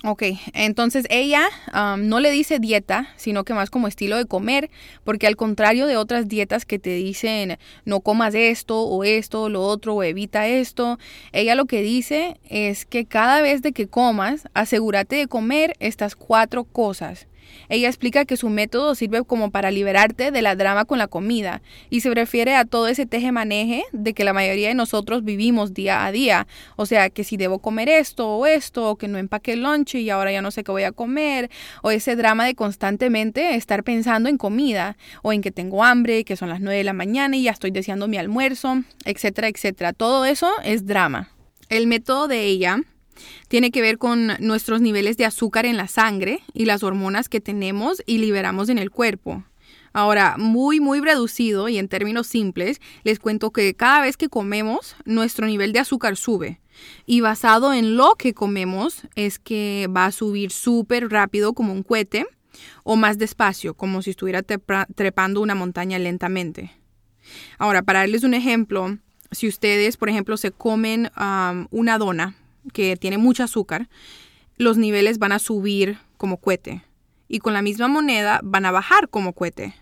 Ok, 0.08 0.22
entonces 0.54 1.08
ella 1.10 1.48
um, 1.74 2.08
no 2.08 2.20
le 2.20 2.30
dice 2.30 2.60
dieta, 2.60 3.08
sino 3.16 3.44
que 3.44 3.56
más 3.56 3.72
como 3.72 3.88
estilo 3.88 4.18
de 4.18 4.28
comer, 4.28 4.70
porque 5.04 5.26
al 5.26 5.36
contrario 5.36 5.88
de 5.88 5.98
otras 5.98 6.28
dietas 6.28 6.64
que 6.64 6.78
te 6.78 6.92
dicen 6.92 7.58
no 7.86 8.02
comas 8.02 8.36
esto 8.36 8.84
o 8.84 9.04
esto 9.04 9.42
o 9.42 9.50
lo 9.50 9.64
otro 9.64 9.96
o 9.96 10.04
evita 10.04 10.48
esto, 10.48 11.00
ella 11.32 11.56
lo 11.56 11.66
que 11.66 11.82
dice 11.82 12.40
es 12.48 12.86
que 12.86 13.08
cada 13.08 13.42
vez 13.42 13.64
de 13.64 13.72
que 13.72 13.88
comas, 13.88 14.48
asegúrate 14.54 15.16
de 15.16 15.28
comer 15.28 15.74
estas 15.80 16.16
cuatro 16.16 16.66
cosas. 16.66 17.26
Ella 17.70 17.88
explica 17.88 18.26
que 18.26 18.38
su 18.38 18.50
método 18.50 18.96
sirve 18.96 19.24
como 19.24 19.52
para 19.52 19.72
liberarte 19.72 20.32
de 20.32 20.42
la 20.42 20.56
drama 20.56 20.86
con 20.86 20.98
la 20.98 21.08
comida 21.08 21.62
y 21.90 22.02
se 22.02 22.14
refiere 22.14 22.56
a 22.56 22.66
todo 22.66 22.88
ese 22.88 23.06
teje-maneje 23.06 23.84
de 23.92 24.14
que 24.14 24.24
la 24.24 24.34
mayoría 24.34 24.70
de 24.70 24.74
nosotros 24.76 25.24
vivimos 25.24 25.74
día 25.74 26.06
a 26.06 26.12
día. 26.12 26.48
O 26.76 26.86
sea, 26.86 27.10
que 27.10 27.24
si 27.24 27.38
debo 27.38 27.60
comer 27.60 27.90
esto 27.90 28.28
o 28.28 28.46
esto, 28.46 28.90
o 28.90 28.96
que 28.96 29.08
no 29.08 29.18
empaque 29.18 29.54
el 29.54 29.64
lunch 29.64 29.96
y 29.96 30.10
ahora 30.10 30.32
ya 30.32 30.42
no 30.42 30.52
sé 30.52 30.64
qué 30.64 30.72
voy 30.72 30.84
a 30.84 30.92
comer, 30.92 31.50
o 31.82 31.92
ese 31.92 32.16
drama 32.16 32.46
de 32.46 32.56
constantemente 32.56 33.56
estar 33.56 33.84
pensando 33.84 34.30
en 34.30 34.38
comida 34.38 34.98
o 35.22 35.34
en 35.34 35.42
que 35.42 35.52
tengo 35.52 35.84
hambre, 35.84 36.24
que 36.24 36.36
son 36.36 36.50
las 36.50 36.62
9 36.62 36.78
de 36.78 36.84
la 36.84 36.94
mañana 36.94 37.36
y 37.36 37.44
ya 37.44 37.52
estoy 37.52 37.72
deseando 37.72 38.08
mi 38.08 38.18
almuerzo, 38.18 38.84
etcétera, 39.06 39.48
etcétera. 39.48 39.94
Todo 39.94 40.26
eso 40.26 40.50
es 40.64 40.86
drama. 40.86 41.30
El 41.70 41.88
método 41.88 42.28
de 42.28 42.44
ella 42.44 42.80
tiene 43.48 43.72
que 43.72 43.82
ver 43.82 43.98
con 43.98 44.32
nuestros 44.40 44.82
niveles 44.82 45.18
de 45.18 45.26
azúcar 45.26 45.66
en 45.66 45.78
la 45.78 45.88
sangre 45.88 46.42
y 46.54 46.66
las 46.66 46.84
hormonas 46.84 47.30
que 47.30 47.42
tenemos 47.42 48.02
y 48.06 48.18
liberamos 48.18 48.70
en 48.70 48.78
el 48.78 48.92
cuerpo. 48.92 49.44
Ahora, 49.94 50.36
muy, 50.38 50.82
muy 50.82 51.00
reducido 51.00 51.70
y 51.70 51.78
en 51.78 51.88
términos 51.88 52.28
simples, 52.28 52.82
les 53.04 53.18
cuento 53.18 53.52
que 53.52 53.74
cada 53.76 54.02
vez 54.02 54.18
que 54.18 54.28
comemos, 54.28 54.98
nuestro 55.06 55.48
nivel 55.48 55.72
de 55.72 55.80
azúcar 55.80 56.18
sube. 56.18 56.60
Y 57.06 57.22
basado 57.22 57.74
en 57.74 57.96
lo 57.96 58.16
que 58.16 58.34
comemos, 58.34 59.04
es 59.16 59.40
que 59.40 59.88
va 59.96 60.06
a 60.06 60.12
subir 60.12 60.52
súper 60.52 61.10
rápido 61.10 61.54
como 61.54 61.72
un 61.72 61.84
cohete 61.84 62.26
o 62.84 62.98
más 62.98 63.18
despacio, 63.18 63.74
como 63.74 64.02
si 64.02 64.10
estuviera 64.10 64.44
trepando 64.44 65.40
una 65.40 65.56
montaña 65.56 65.98
lentamente. 65.98 66.72
Ahora, 67.58 67.82
para 67.82 68.00
darles 68.00 68.24
un 68.24 68.34
ejemplo, 68.34 68.98
si 69.32 69.48
ustedes, 69.48 69.96
por 69.96 70.10
ejemplo, 70.10 70.36
se 70.36 70.52
comen 70.52 71.10
una 71.72 71.98
dona, 71.98 72.36
que 72.74 72.98
tiene 72.98 73.18
mucho 73.18 73.44
azúcar, 73.44 73.90
los 74.58 74.78
niveles 74.78 75.20
van 75.20 75.32
a 75.32 75.40
subir 75.40 75.98
como 76.18 76.38
cohete. 76.38 76.84
Y 77.28 77.40
con 77.40 77.54
la 77.54 77.62
misma 77.62 77.88
moneda 77.88 78.40
van 78.44 78.66
a 78.66 78.72
bajar 78.72 79.10
como 79.10 79.34
cohete. 79.34 79.74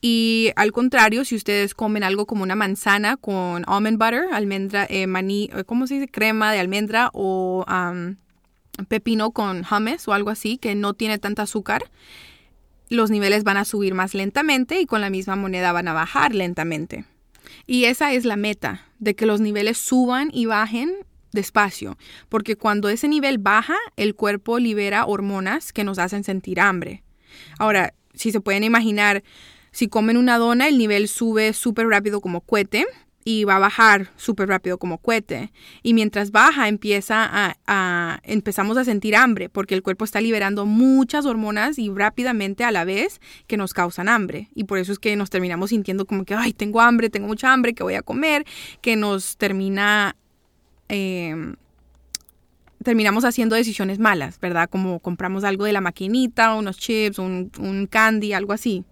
Y 0.00 0.50
al 0.56 0.72
contrario, 0.72 1.24
si 1.24 1.36
ustedes 1.36 1.74
comen 1.74 2.02
algo 2.02 2.26
como 2.26 2.42
una 2.42 2.56
manzana 2.56 3.16
con 3.16 3.64
almond 3.68 3.98
butter, 3.98 4.24
almendra, 4.32 4.84
eh, 4.90 5.06
maní, 5.06 5.48
eh, 5.54 5.62
¿cómo 5.64 5.86
se 5.86 5.94
dice? 5.94 6.08
Crema 6.08 6.52
de 6.52 6.58
almendra 6.58 7.10
o 7.12 7.64
pepino 8.88 9.30
con 9.30 9.64
hummus 9.70 10.08
o 10.08 10.12
algo 10.12 10.30
así 10.30 10.58
que 10.58 10.74
no 10.74 10.94
tiene 10.94 11.18
tanta 11.18 11.42
azúcar, 11.42 11.84
los 12.88 13.10
niveles 13.10 13.44
van 13.44 13.56
a 13.56 13.64
subir 13.64 13.94
más 13.94 14.14
lentamente 14.14 14.80
y 14.80 14.86
con 14.86 15.00
la 15.00 15.10
misma 15.10 15.36
moneda 15.36 15.72
van 15.72 15.86
a 15.88 15.92
bajar 15.92 16.34
lentamente. 16.34 17.04
Y 17.66 17.84
esa 17.84 18.12
es 18.12 18.24
la 18.24 18.36
meta, 18.36 18.86
de 18.98 19.14
que 19.14 19.26
los 19.26 19.40
niveles 19.40 19.78
suban 19.78 20.30
y 20.32 20.46
bajen 20.46 20.92
despacio, 21.32 21.96
porque 22.28 22.56
cuando 22.56 22.88
ese 22.88 23.08
nivel 23.08 23.38
baja, 23.38 23.76
el 23.96 24.14
cuerpo 24.14 24.58
libera 24.58 25.06
hormonas 25.06 25.72
que 25.72 25.84
nos 25.84 25.98
hacen 25.98 26.24
sentir 26.24 26.60
hambre. 26.60 27.02
Ahora, 27.58 27.94
si 28.14 28.32
se 28.32 28.40
pueden 28.40 28.64
imaginar, 28.64 29.22
si 29.70 29.88
comen 29.88 30.16
una 30.16 30.38
dona, 30.38 30.68
el 30.68 30.78
nivel 30.78 31.08
sube 31.08 31.52
súper 31.52 31.88
rápido 31.88 32.20
como 32.20 32.42
cohete 32.42 32.86
y 33.24 33.44
va 33.44 33.56
a 33.56 33.60
bajar 33.60 34.10
súper 34.16 34.48
rápido 34.48 34.78
como 34.78 34.98
cohete. 34.98 35.52
Y 35.82 35.94
mientras 35.94 36.30
baja, 36.30 36.68
empieza 36.68 37.56
a, 37.66 38.20
empezamos 38.24 38.76
a 38.76 38.84
sentir 38.84 39.16
hambre, 39.16 39.48
porque 39.48 39.74
el 39.74 39.82
cuerpo 39.82 40.04
está 40.04 40.20
liberando 40.20 40.66
muchas 40.66 41.26
hormonas 41.26 41.78
y 41.78 41.88
rápidamente 41.90 42.64
a 42.64 42.72
la 42.72 42.84
vez 42.84 43.20
que 43.46 43.56
nos 43.56 43.72
causan 43.72 44.08
hambre. 44.08 44.48
Y 44.54 44.64
por 44.64 44.78
eso 44.78 44.92
es 44.92 44.98
que 44.98 45.14
nos 45.16 45.30
terminamos 45.30 45.70
sintiendo 45.70 46.06
como 46.06 46.24
que, 46.24 46.34
ay, 46.34 46.52
tengo 46.52 46.80
hambre, 46.80 47.10
tengo 47.10 47.28
mucha 47.28 47.52
hambre, 47.52 47.74
que 47.74 47.82
voy 47.82 47.94
a 47.94 48.02
comer, 48.02 48.44
que 48.80 48.96
nos 48.96 49.36
termina... 49.36 50.16
Em, 50.94 51.56
terminamos 52.84 53.24
haciendo 53.24 53.56
decisiones 53.56 53.98
malas, 53.98 54.38
¿verdad? 54.38 54.68
Como 54.68 55.00
compramos 55.00 55.42
algo 55.42 55.64
de 55.64 55.72
la 55.72 55.80
maquinita, 55.80 56.54
unos 56.54 56.76
chips, 56.76 57.18
un, 57.18 57.50
un 57.58 57.86
candy, 57.86 58.34
algo 58.34 58.52
así. 58.52 58.84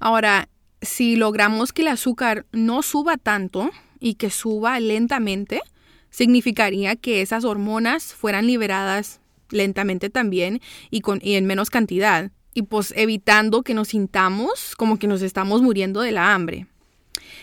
Ahora, 0.00 0.48
si 0.80 1.16
logramos 1.16 1.74
que 1.74 1.82
el 1.82 1.88
azúcar 1.88 2.46
no 2.52 2.80
suba 2.80 3.18
tanto 3.18 3.68
y 4.00 4.14
que 4.14 4.30
suba 4.30 4.80
lentamente, 4.80 5.60
significaría 6.08 6.96
que 6.96 7.20
esas 7.20 7.44
hormonas 7.44 8.14
fueran 8.14 8.46
liberadas 8.46 9.20
lentamente 9.50 10.08
también 10.08 10.62
y, 10.90 11.02
con, 11.02 11.20
y 11.22 11.34
en 11.34 11.44
menos 11.44 11.68
cantidad, 11.68 12.30
y 12.54 12.62
pues 12.62 12.94
evitando 12.96 13.62
que 13.62 13.74
nos 13.74 13.88
sintamos 13.88 14.74
como 14.76 14.98
que 14.98 15.06
nos 15.06 15.20
estamos 15.20 15.60
muriendo 15.60 16.00
de 16.00 16.12
la 16.12 16.32
hambre. 16.32 16.66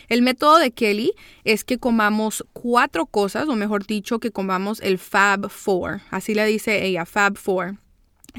El 0.10 0.22
método 0.22 0.58
de 0.58 0.72
Kelly 0.72 1.14
es 1.44 1.64
que 1.64 1.78
comamos 1.78 2.46
cuatro 2.54 3.06
cosas, 3.06 3.48
o 3.48 3.56
mejor 3.56 3.86
dicho, 3.86 4.20
que 4.20 4.32
comamos 4.32 4.80
el 4.82 4.98
Fab 4.98 5.50
Four, 5.50 6.02
así 6.12 6.34
le 6.34 6.46
dice 6.46 6.86
ella, 6.86 7.06
Fab 7.06 7.38
Four, 7.38 7.78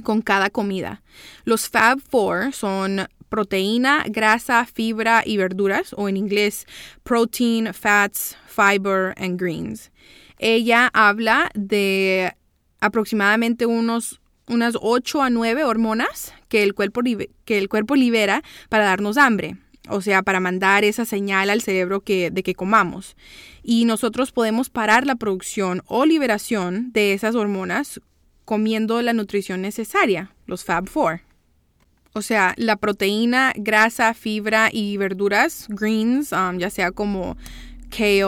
con 0.02 0.22
cada 0.22 0.50
comida. 0.50 1.02
Los 1.44 1.68
Fab 1.68 2.00
Four 2.00 2.52
son 2.52 3.08
proteína, 3.28 4.04
grasa, 4.08 4.64
fibra 4.66 5.22
y 5.24 5.36
verduras, 5.36 5.94
o 5.96 6.08
en 6.08 6.16
inglés 6.16 6.66
protein, 7.02 7.72
fats, 7.72 8.36
fiber 8.46 9.14
and 9.16 9.40
greens. 9.40 9.90
Ella 10.38 10.90
habla 10.92 11.50
de 11.54 12.32
aproximadamente 12.80 13.66
unos 13.66 14.20
unas 14.48 14.76
8 14.80 15.22
a 15.22 15.30
9 15.30 15.64
hormonas 15.64 16.32
que 16.48 16.62
el, 16.62 16.74
cuerpo, 16.74 17.00
que 17.44 17.58
el 17.58 17.68
cuerpo 17.68 17.96
libera 17.96 18.42
para 18.68 18.84
darnos 18.84 19.16
hambre, 19.16 19.56
o 19.88 20.00
sea, 20.00 20.22
para 20.22 20.40
mandar 20.40 20.84
esa 20.84 21.04
señal 21.04 21.50
al 21.50 21.62
cerebro 21.62 22.00
que, 22.00 22.30
de 22.30 22.42
que 22.42 22.54
comamos. 22.54 23.16
Y 23.62 23.84
nosotros 23.84 24.32
podemos 24.32 24.70
parar 24.70 25.06
la 25.06 25.16
producción 25.16 25.82
o 25.86 26.06
liberación 26.06 26.92
de 26.92 27.12
esas 27.12 27.34
hormonas 27.34 28.00
comiendo 28.44 29.02
la 29.02 29.12
nutrición 29.12 29.60
necesaria, 29.60 30.32
los 30.46 30.64
Fab 30.64 30.88
Four. 30.88 31.20
O 32.12 32.22
sea, 32.22 32.54
la 32.56 32.76
proteína, 32.76 33.52
grasa, 33.56 34.14
fibra 34.14 34.70
y 34.72 34.96
verduras, 34.96 35.66
greens, 35.68 36.32
um, 36.32 36.58
ya 36.58 36.70
sea 36.70 36.90
como 36.90 37.36
kale, 37.90 38.24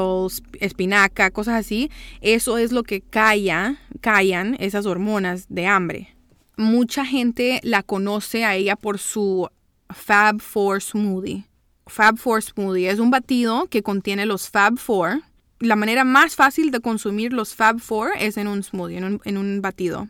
espinaca, 0.61 1.31
cosas 1.31 1.55
así, 1.55 1.91
eso 2.21 2.59
es 2.59 2.73
lo 2.73 2.83
que 2.83 3.01
calla, 3.01 3.79
callan 4.01 4.57
esas 4.59 4.87
hormonas 4.87 5.47
de 5.49 5.67
hambre. 5.67 6.15
Mucha 6.57 7.05
gente 7.05 7.61
la 7.63 7.83
conoce 7.83 8.45
a 8.45 8.57
ella 8.57 8.77
por 8.77 8.99
su 8.99 9.49
Fab 9.89 10.41
Four 10.41 10.83
Smoothie. 10.83 11.48
Fab 11.89 12.19
Four 12.19 12.43
Smoothie 12.43 12.91
es 12.91 12.99
un 12.99 13.11
batido 13.11 13.67
que 13.69 13.83
contiene 13.83 14.27
los 14.27 14.49
Fab 14.49 14.79
Four. 14.79 15.23
La 15.61 15.77
manera 15.77 16.05
más 16.05 16.37
fácil 16.37 16.71
de 16.71 16.81
consumir 16.81 17.33
los 17.33 17.55
Fab 17.55 17.81
Four 17.81 18.11
es 18.19 18.37
en 18.37 18.47
un 18.47 18.63
smoothie, 18.63 18.99
en 18.99 19.37
un, 19.37 19.61
batido. 19.61 20.07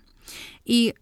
Y 0.65 0.93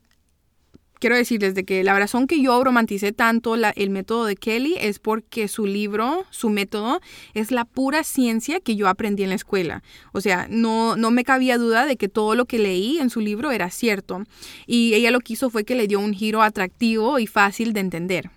quiero 1.01 1.17
decirles 1.17 1.55
de 1.55 1.65
que 1.65 1.83
la 1.83 1.99
razón 1.99 2.29
que 2.29 2.41
yo 2.41 2.63
romanticé 2.63 3.13
tanto 3.13 3.57
el 3.57 3.91
método 3.91 4.27
de 4.27 4.37
Kelly 4.37 4.77
es 4.79 5.01
porque 5.01 5.49
su 5.49 5.67
libro, 5.67 6.25
su 6.31 6.49
método, 6.49 7.01
es 7.35 7.51
la 7.51 7.65
pura 7.65 8.05
ciencia 8.05 8.61
que 8.61 8.77
yo 8.77 8.89
aprendí 8.89 9.25
en 9.25 9.31
la 9.31 9.35
escuela. 9.35 9.83
O 10.13 10.21
sea, 10.21 10.47
no, 10.49 10.95
no 10.95 11.11
me 11.11 11.25
cabía 11.25 11.59
duda 11.59 11.87
de 11.87 11.97
que 11.97 12.09
todo 12.09 12.37
lo 12.37 12.45
que 12.45 12.61
leí 12.61 12.99
en 12.99 13.11
su 13.11 13.21
libro 13.21 13.51
era 13.51 13.71
cierto. 13.71 14.23
Y 14.67 14.95
ella 14.95 15.11
lo 15.11 15.21
que 15.21 15.35
fue 15.37 15.65
que 15.65 15.75
le 15.75 15.89
dio 15.89 15.99
un 15.99 16.15
giro 16.15 16.43
atractivo 16.43 17.19
y 17.19 17.27
fácil 17.27 17.73
de 17.73 17.81
entender. 17.81 18.31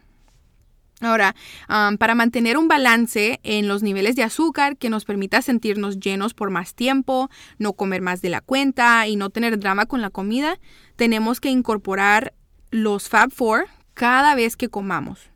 Ahora, 1.01 1.35
para 1.67 2.15
mantener 2.15 2.57
un 2.57 2.67
balance 2.67 3.39
en 3.43 3.67
los 3.67 3.83
niveles 3.83 4.15
de 4.15 4.23
azúcar 4.23 4.77
que 4.77 4.89
nos 4.89 5.05
permita 5.05 5.41
sentirnos 5.41 5.99
llenos 5.99 6.33
por 6.33 6.49
más 6.49 6.73
tiempo, 6.73 7.29
no 7.57 7.73
comer 7.73 8.01
más 8.01 8.21
de 8.21 8.29
la 8.29 8.41
cuenta 8.41 9.07
y 9.07 9.15
no 9.15 9.29
tener 9.29 9.59
drama 9.59 9.85
con 9.85 10.01
la 10.01 10.09
comida, 10.09 10.59
tenemos 10.95 11.39
que 11.39 11.49
incorporar 11.49 12.33
los 12.71 13.07
Fab 13.07 13.31
Four 13.31 13.67
cada 13.93 14.35
vez 14.35 14.57
que 14.57 14.69
comamos. 14.69 15.29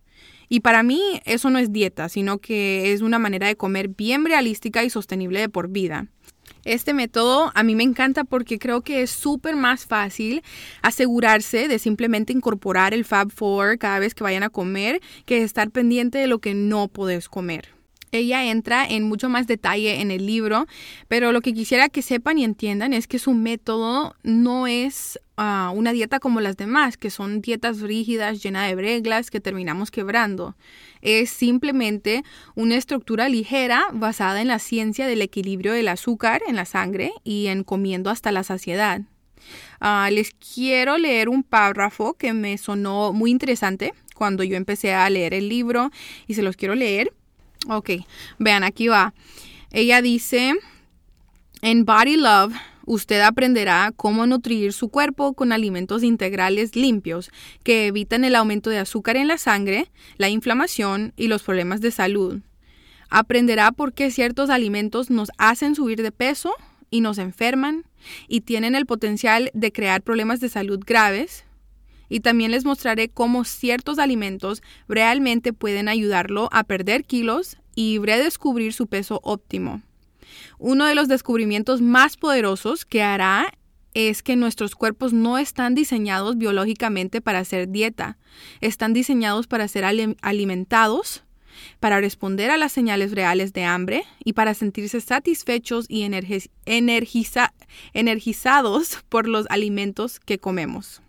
Y 0.50 0.60
para 0.60 0.84
mí 0.84 1.22
eso 1.26 1.50
no 1.50 1.58
es 1.58 1.72
dieta, 1.72 2.10
sino 2.10 2.38
que 2.38 2.94
es 2.94 3.02
una 3.02 3.18
manera 3.18 3.48
de 3.48 3.56
comer 3.56 3.88
bien 3.88 4.26
realística 4.26 4.84
y 4.84 4.90
sostenible 4.90 5.40
de 5.40 5.50
por 5.50 5.70
vida. 5.70 6.08
Este 6.66 6.94
método 6.94 7.52
a 7.56 7.64
mí 7.64 7.76
me 7.76 7.84
encanta 7.84 8.24
porque 8.24 8.58
creo 8.58 8.82
que 8.82 9.02
es 9.02 9.12
súper 9.12 9.58
más 9.58 9.86
fácil 9.86 10.44
asegurarse 10.82 11.68
de 11.68 11.78
simplemente 11.78 12.32
incorporar 12.32 12.94
el 12.94 13.04
Fab 13.04 13.32
Four 13.32 13.78
cada 13.78 14.00
vez 14.00 14.16
que 14.16 14.24
vayan 14.24 14.44
a 14.44 14.50
comer 14.50 15.02
que 15.26 15.44
estar 15.44 15.72
pendiente 15.72 16.20
de 16.20 16.28
lo 16.28 16.40
que 16.40 16.54
no 16.54 16.88
podés 16.88 17.28
comer. 17.28 17.83
Ella 18.14 18.46
entra 18.46 18.86
en 18.86 19.02
mucho 19.06 19.28
más 19.28 19.48
detalle 19.48 20.00
en 20.00 20.12
el 20.12 20.28
libro, 20.28 20.68
pero 21.08 21.32
lo 21.32 21.42
que 21.42 21.52
quisiera 21.52 21.90
que 21.90 22.04
sepan 22.04 22.38
y 22.38 22.44
entiendan 22.44 22.94
es 22.94 23.08
que 23.08 23.18
su 23.18 23.34
método 23.34 24.16
no 24.22 24.68
es 24.68 25.20
ah, 25.36 25.72
una 25.74 25.94
dieta 25.94 26.20
como 26.20 26.40
las 26.40 26.56
demás, 26.56 26.96
que 26.96 27.10
son 27.10 27.42
dietas 27.42 27.82
rígidas, 27.82 28.44
llenas 28.44 28.70
de 28.70 28.76
reglas 28.76 29.32
que 29.32 29.40
terminamos 29.40 29.90
quebrando. 29.90 30.56
Es 31.02 31.32
simplemente 31.32 32.24
una 32.54 32.76
estructura 32.76 33.30
ligera 33.30 33.88
basada 33.92 34.42
en 34.42 34.50
la 34.50 34.60
ciencia 34.60 35.08
del 35.08 35.24
equilibrio 35.24 35.74
del 35.74 35.88
azúcar 35.88 36.44
en 36.48 36.56
la 36.56 36.66
sangre 36.66 37.14
y 37.24 37.48
en 37.48 37.64
comiendo 37.64 38.12
hasta 38.12 38.32
la 38.32 38.44
saciedad. 38.44 39.02
Ah, 39.80 40.08
les 40.12 40.36
quiero 40.36 41.00
leer 41.00 41.30
un 41.30 41.42
párrafo 41.42 42.14
que 42.14 42.32
me 42.32 42.60
sonó 42.60 43.12
muy 43.12 43.32
interesante 43.32 43.96
cuando 44.14 44.44
yo 44.44 44.56
empecé 44.56 44.94
a 44.94 45.10
leer 45.10 45.34
el 45.34 45.50
libro 45.50 45.90
y 46.28 46.36
se 46.36 46.44
los 46.44 46.56
quiero 46.56 46.76
leer 46.76 47.12
Ok, 47.68 47.92
vean, 48.40 48.64
aquí 48.64 48.88
va. 48.88 49.14
Ella 49.72 50.02
dice, 50.02 50.54
en 51.62 51.86
Body 51.86 52.18
Love, 52.18 52.54
usted 52.86 53.22
aprenderá 53.22 53.94
cómo 53.96 54.26
nutrir 54.26 54.74
su 54.74 54.90
cuerpo 54.90 55.34
con 55.34 55.52
alimentos 55.52 56.04
integrales 56.04 56.76
limpios 56.76 57.32
que 57.64 57.88
evitan 57.88 58.24
el 58.26 58.36
aumento 58.36 58.70
de 58.70 58.80
azúcar 58.80 59.16
en 59.16 59.28
la 59.28 59.38
sangre, 59.38 59.90
la 60.18 60.30
inflamación 60.30 61.14
y 61.16 61.28
los 61.28 61.44
problemas 61.44 61.82
de 61.82 61.92
salud. 61.92 62.42
Aprenderá 63.10 63.72
por 63.72 63.94
qué 63.94 64.12
ciertos 64.12 64.50
alimentos 64.50 65.10
nos 65.10 65.30
hacen 65.38 65.76
subir 65.76 66.02
de 66.02 66.12
peso 66.12 66.54
y 66.90 67.02
nos 67.02 67.18
enferman 67.18 67.86
y 68.28 68.42
tienen 68.42 68.76
el 68.76 68.86
potencial 68.86 69.50
de 69.54 69.72
crear 69.72 70.02
problemas 70.02 70.40
de 70.40 70.50
salud 70.50 70.80
graves, 70.86 71.46
y 72.10 72.20
también 72.22 72.52
les 72.52 72.66
mostraré 72.66 73.10
cómo 73.10 73.44
ciertos 73.44 74.00
alimentos 74.00 74.62
realmente 74.88 75.54
pueden 75.54 75.88
ayudarlo 75.88 76.50
a 76.52 76.64
perder 76.64 77.06
kilos 77.06 77.58
y 77.76 78.00
redescubrir 78.00 78.74
su 78.74 78.88
peso 78.88 79.20
óptimo. 79.24 79.82
Uno 80.58 80.86
de 80.86 80.96
los 80.96 81.08
descubrimientos 81.08 81.82
más 81.82 82.18
poderosos 82.18 82.86
que 82.86 83.04
hará 83.04 83.54
es 83.94 84.24
que 84.24 84.36
nuestros 84.36 84.76
cuerpos 84.76 85.14
no 85.14 85.38
están 85.38 85.76
diseñados 85.76 86.38
biológicamente 86.38 87.22
para 87.22 87.40
hacer 87.40 87.70
dieta, 87.70 88.18
están 88.60 88.94
diseñados 88.94 89.48
para 89.48 89.68
ser 89.68 89.86
alimentados, 89.86 91.24
para 91.80 92.00
responder 92.00 92.50
a 92.50 92.58
las 92.58 92.72
señales 92.72 93.12
reales 93.12 93.54
de 93.54 93.66
hambre 93.66 94.06
y 94.24 94.34
para 94.34 94.56
sentirse 94.56 95.00
satisfechos 95.02 95.86
y 95.88 96.02
energizados 97.94 99.04
por 99.10 99.28
los 99.28 99.46
alimentos 99.50 100.20
que 100.20 100.40
comemos. 100.40 101.03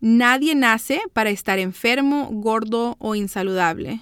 Nadie 0.00 0.54
nace 0.54 1.02
para 1.12 1.30
estar 1.30 1.58
enfermo, 1.58 2.28
gordo 2.32 2.96
o 2.98 3.14
insaludable. 3.14 4.00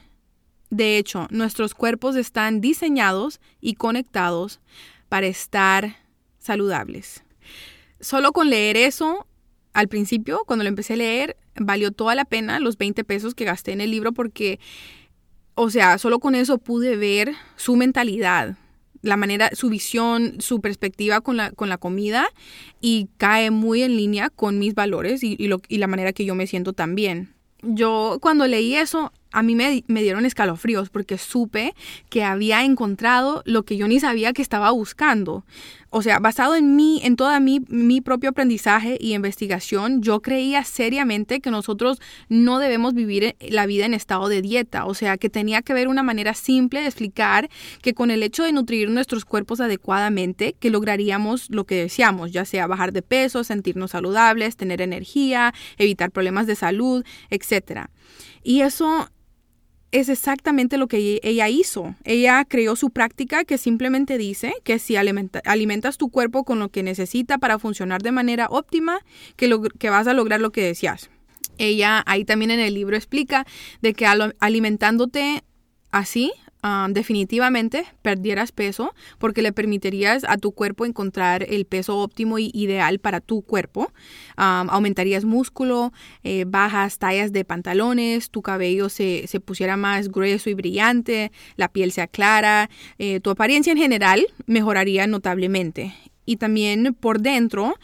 De 0.71 0.97
hecho, 0.97 1.27
nuestros 1.31 1.75
cuerpos 1.75 2.15
están 2.15 2.61
diseñados 2.61 3.41
y 3.61 3.75
conectados 3.75 4.61
para 5.09 5.27
estar 5.27 5.97
saludables. 6.39 7.25
Solo 8.01 8.33
con 8.33 8.49
leer 8.49 8.77
eso, 8.77 9.27
al 9.73 9.89
principio, 9.89 10.43
cuando 10.47 10.63
lo 10.63 10.69
empecé 10.69 10.93
a 10.93 10.99
leer, 10.99 11.37
valió 11.57 11.91
toda 11.91 12.15
la 12.15 12.25
pena 12.25 12.61
los 12.61 12.79
20 12.79 13.03
pesos 13.05 13.35
que 13.35 13.45
gasté 13.45 13.73
en 13.73 13.81
el 13.81 13.91
libro 13.91 14.13
porque, 14.13 14.61
o 15.55 15.71
sea, 15.71 15.99
solo 15.99 16.21
con 16.21 16.35
eso 16.35 16.59
pude 16.59 16.97
ver 16.97 17.35
su 17.57 17.75
mentalidad, 17.75 18.57
la 19.03 19.17
manera, 19.17 19.51
su 19.53 19.69
visión, 19.69 20.37
su 20.41 20.61
perspectiva 20.61 21.21
con 21.21 21.37
la, 21.37 21.51
con 21.53 21.69
la 21.69 21.79
comida 21.79 22.29
y 22.81 23.09
cae 23.17 23.51
muy 23.51 23.83
en 23.83 23.97
línea 23.97 24.31
con 24.31 24.59
mis 24.59 24.75
valores 24.75 25.23
y, 25.23 25.37
y, 25.39 25.49
lo, 25.49 25.61
y 25.69 25.79
la 25.79 25.87
manera 25.87 26.13
que 26.13 26.25
yo 26.25 26.35
me 26.35 26.47
siento 26.47 26.73
también. 26.73 27.35
Yo 27.63 28.19
cuando 28.21 28.47
leí 28.47 28.75
eso, 28.75 29.13
a 29.33 29.43
mí 29.43 29.55
me, 29.55 29.85
me, 29.87 30.03
dieron 30.03 30.25
escalofríos 30.25 30.91
porque 30.91 31.19
supe 31.19 31.75
que 32.09 32.25
había 32.25 32.65
encontrado 32.65 33.43
lo 33.45 33.65
que 33.65 33.77
yo 33.77 33.89
ni 33.89 34.01
sabía 34.01 34.33
que 34.33 34.43
estaba 34.43 34.71
buscando. 34.71 35.45
O 35.91 36.03
sea, 36.03 36.19
basado 36.19 36.55
en 36.55 36.77
mí, 36.77 37.01
en 37.03 37.17
toda 37.17 37.41
mi, 37.41 37.61
mi 37.69 38.03
propio 38.03 38.31
aprendizaje 38.31 38.99
y 39.01 39.15
investigación, 39.15 40.03
yo 40.03 40.21
creía 40.21 40.63
seriamente 40.65 41.41
que 41.41 41.51
nosotros 41.51 41.99
no 42.29 42.59
debemos 42.59 42.93
vivir 42.93 43.37
la 43.41 43.65
vida 43.65 43.87
en 43.87 43.95
estado 43.95 44.29
de 44.29 44.43
dieta. 44.43 44.85
O 44.85 44.93
sea, 44.93 45.17
que 45.17 45.31
tenía 45.31 45.63
que 45.63 45.73
haber 45.73 45.89
una 45.89 46.03
manera 46.03 46.35
simple 46.35 46.81
de 46.81 46.87
explicar 46.87 47.49
que 47.81 47.95
con 47.95 48.11
el 48.11 48.23
hecho 48.23 48.45
de 48.45 48.53
nutrir 48.53 48.91
nuestros 48.91 49.25
cuerpos 49.25 49.61
adecuadamente, 49.61 50.55
que 50.59 50.71
lograríamos 50.71 51.49
lo 51.49 51.65
que 51.65 51.77
deseamos, 51.77 52.33
ya 52.33 52.45
sea 52.45 52.67
bajar 52.67 52.93
de 52.93 53.01
peso, 53.01 53.43
sentirnos 53.43 53.93
saludables, 53.93 54.57
tener 54.57 54.83
energía, 54.83 55.55
evitar 55.79 56.11
problemas 56.11 56.47
de 56.47 56.57
salud, 56.57 57.03
etc. 57.31 57.87
Y 58.43 58.61
eso 58.61 59.11
es 59.91 60.09
exactamente 60.09 60.77
lo 60.77 60.87
que 60.87 61.21
ella 61.23 61.49
hizo. 61.49 61.95
Ella 62.05 62.45
creó 62.45 62.77
su 62.77 62.91
práctica 62.91 63.45
que 63.45 63.59
simplemente 63.59 64.19
dice 64.19 64.55
que 64.65 64.79
si 64.79 64.97
alimentas 64.97 65.99
tu 65.99 66.11
cuerpo 66.11 66.45
con 66.45 66.59
lo 66.59 66.69
que 66.69 66.83
necesita 66.83 67.39
para 67.39 67.59
funcionar 67.59 68.03
de 68.03 68.13
manera 68.13 68.47
óptima, 68.51 69.01
que, 69.37 69.59
que 69.79 69.91
vas 69.91 70.07
a 70.07 70.15
lograr 70.15 70.41
lo 70.41 70.51
que 70.51 70.63
deseas. 70.63 71.11
Ella 71.57 72.03
ahí 72.07 72.25
también 72.25 72.51
en 72.51 72.61
el 72.61 72.75
libro 72.75 72.97
explica 72.97 73.47
de 73.81 73.95
que 73.95 74.07
alimentándote 74.07 75.43
así, 75.91 76.33
definitivamente 76.91 77.87
perdieras 78.03 78.53
peso 78.53 78.95
porque 79.19 79.43
le 79.43 79.53
permitirías 79.53 80.25
a 80.29 80.37
tu 80.37 80.53
cuerpo 80.53 80.85
encontrar 80.85 81.45
el 81.49 81.65
peso 81.65 81.99
óptimo 81.99 82.39
y 82.39 82.51
ideal 82.53 82.99
para 82.99 83.21
tu 83.21 83.43
cuerpo. 83.43 83.93
aumentarías 84.37 85.25
músculo, 85.25 85.93
eh, 86.25 86.45
bajas 86.47 86.99
tallas 86.99 87.33
de 87.33 87.45
pantalones, 87.45 88.31
tu 88.31 88.43
cabello 88.43 88.89
se, 88.89 89.27
pusiera 89.45 89.77
más 89.77 90.09
grueso 90.09 90.51
y 90.51 90.55
brillante, 90.55 91.33
la 91.57 91.69
piel 91.69 91.93
se 91.93 92.03
aclara, 92.03 92.69
eh, 92.99 93.21
tu 93.21 93.31
apariencia 93.31 93.73
en 93.73 93.79
general 93.79 94.27
mejoraría 94.47 95.07
notablemente. 95.07 95.95
Y 96.27 96.37
también 96.37 96.95
por 96.95 97.21
dentro, 97.21 97.75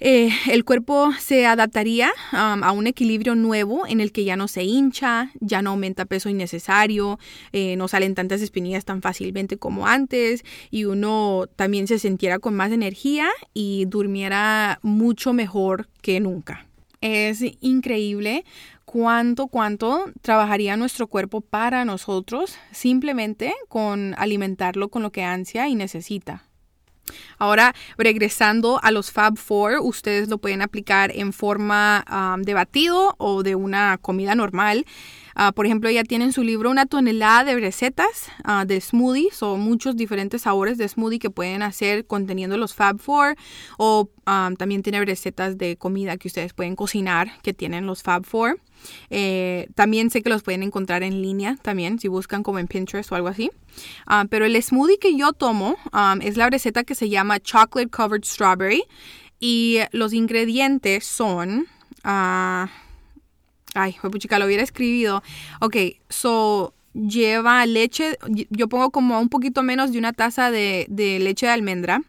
eh, 0.00 0.30
el 0.50 0.64
cuerpo 0.64 1.12
se 1.18 1.46
adaptaría 1.46 2.10
um, 2.32 2.64
a 2.64 2.72
un 2.72 2.86
equilibrio 2.86 3.34
nuevo 3.34 3.86
en 3.86 4.00
el 4.00 4.12
que 4.12 4.24
ya 4.24 4.34
no 4.34 4.48
se 4.48 4.64
hincha, 4.64 5.30
ya 5.40 5.60
no 5.60 5.70
aumenta 5.70 6.06
peso 6.06 6.30
innecesario, 6.30 7.18
eh, 7.52 7.76
no 7.76 7.86
salen 7.86 8.14
tantas 8.14 8.40
espinillas 8.40 8.86
tan 8.86 9.02
fácilmente 9.02 9.58
como 9.58 9.86
antes 9.86 10.42
y 10.70 10.86
uno 10.86 11.44
también 11.54 11.86
se 11.86 11.98
sintiera 11.98 12.38
con 12.38 12.54
más 12.54 12.72
energía 12.72 13.28
y 13.52 13.84
durmiera 13.84 14.78
mucho 14.82 15.34
mejor 15.34 15.88
que 16.00 16.18
nunca. 16.18 16.66
Es 17.02 17.42
increíble 17.60 18.44
cuánto, 18.86 19.48
cuánto 19.48 20.10
trabajaría 20.22 20.76
nuestro 20.76 21.06
cuerpo 21.06 21.42
para 21.42 21.84
nosotros 21.84 22.56
simplemente 22.72 23.54
con 23.68 24.14
alimentarlo 24.18 24.88
con 24.88 25.02
lo 25.02 25.12
que 25.12 25.22
ansia 25.22 25.68
y 25.68 25.74
necesita. 25.74 26.49
Ahora, 27.38 27.74
regresando 27.96 28.80
a 28.82 28.90
los 28.90 29.10
Fab 29.10 29.36
Four, 29.36 29.80
ustedes 29.80 30.28
lo 30.28 30.38
pueden 30.38 30.62
aplicar 30.62 31.10
en 31.14 31.32
forma 31.32 32.04
de 32.38 32.54
batido 32.54 33.14
o 33.18 33.42
de 33.42 33.54
una 33.54 33.98
comida 33.98 34.34
normal. 34.34 34.84
Ah, 35.34 35.52
por 35.52 35.64
ejemplo, 35.64 35.88
ella 35.88 36.04
tiene 36.04 36.24
en 36.26 36.32
su 36.32 36.42
libro 36.42 36.70
una 36.70 36.86
tonelada 36.86 37.44
de 37.44 37.58
recetas 37.58 38.30
ah, 38.44 38.64
de 38.66 38.80
smoothies 38.80 39.42
o 39.42 39.56
muchos 39.56 39.96
diferentes 39.96 40.42
sabores 40.42 40.76
de 40.76 40.88
smoothie 40.88 41.18
que 41.18 41.30
pueden 41.30 41.62
hacer 41.62 42.06
conteniendo 42.06 42.56
los 42.58 42.74
Fab 42.74 42.98
Four. 42.98 43.36
O 43.78 44.10
también 44.58 44.82
tiene 44.82 45.04
recetas 45.04 45.58
de 45.58 45.76
comida 45.76 46.16
que 46.16 46.28
ustedes 46.28 46.52
pueden 46.52 46.76
cocinar 46.76 47.40
que 47.42 47.54
tienen 47.54 47.86
los 47.86 48.02
Fab 48.02 48.24
Four. 48.24 48.60
Eh, 49.10 49.68
también 49.74 50.10
sé 50.10 50.22
que 50.22 50.30
los 50.30 50.42
pueden 50.42 50.62
encontrar 50.62 51.02
en 51.02 51.22
línea 51.22 51.56
también, 51.62 51.98
si 51.98 52.08
buscan 52.08 52.42
como 52.42 52.58
en 52.58 52.66
Pinterest 52.66 53.10
o 53.12 53.14
algo 53.14 53.28
así. 53.28 53.50
Ah, 54.06 54.26
pero 54.28 54.44
el 54.44 54.60
smoothie 54.62 54.98
que 54.98 55.16
yo 55.16 55.32
tomo 55.32 55.76
es 56.22 56.36
la 56.36 56.50
receta 56.50 56.84
que 56.84 56.94
se 56.94 57.08
llama 57.08 57.40
Chocolate 57.40 57.90
Covered 57.90 58.24
Strawberry. 58.24 58.82
Y 59.38 59.78
los 59.92 60.12
ingredientes 60.12 61.06
son... 61.06 61.66
Uh, 62.04 62.68
ay, 63.74 63.96
chica, 64.18 64.38
lo 64.38 64.46
hubiera 64.46 64.62
escribido. 64.62 65.22
Ok, 65.60 65.76
so 66.08 66.74
lleva 66.92 67.64
leche, 67.66 68.18
yo 68.50 68.68
pongo 68.68 68.90
como 68.90 69.20
un 69.20 69.28
poquito 69.28 69.62
menos 69.62 69.92
de 69.92 69.98
una 69.98 70.12
taza 70.12 70.50
de 70.50 70.86
leche 70.88 71.46
de 71.46 71.52
almendra. 71.52 72.02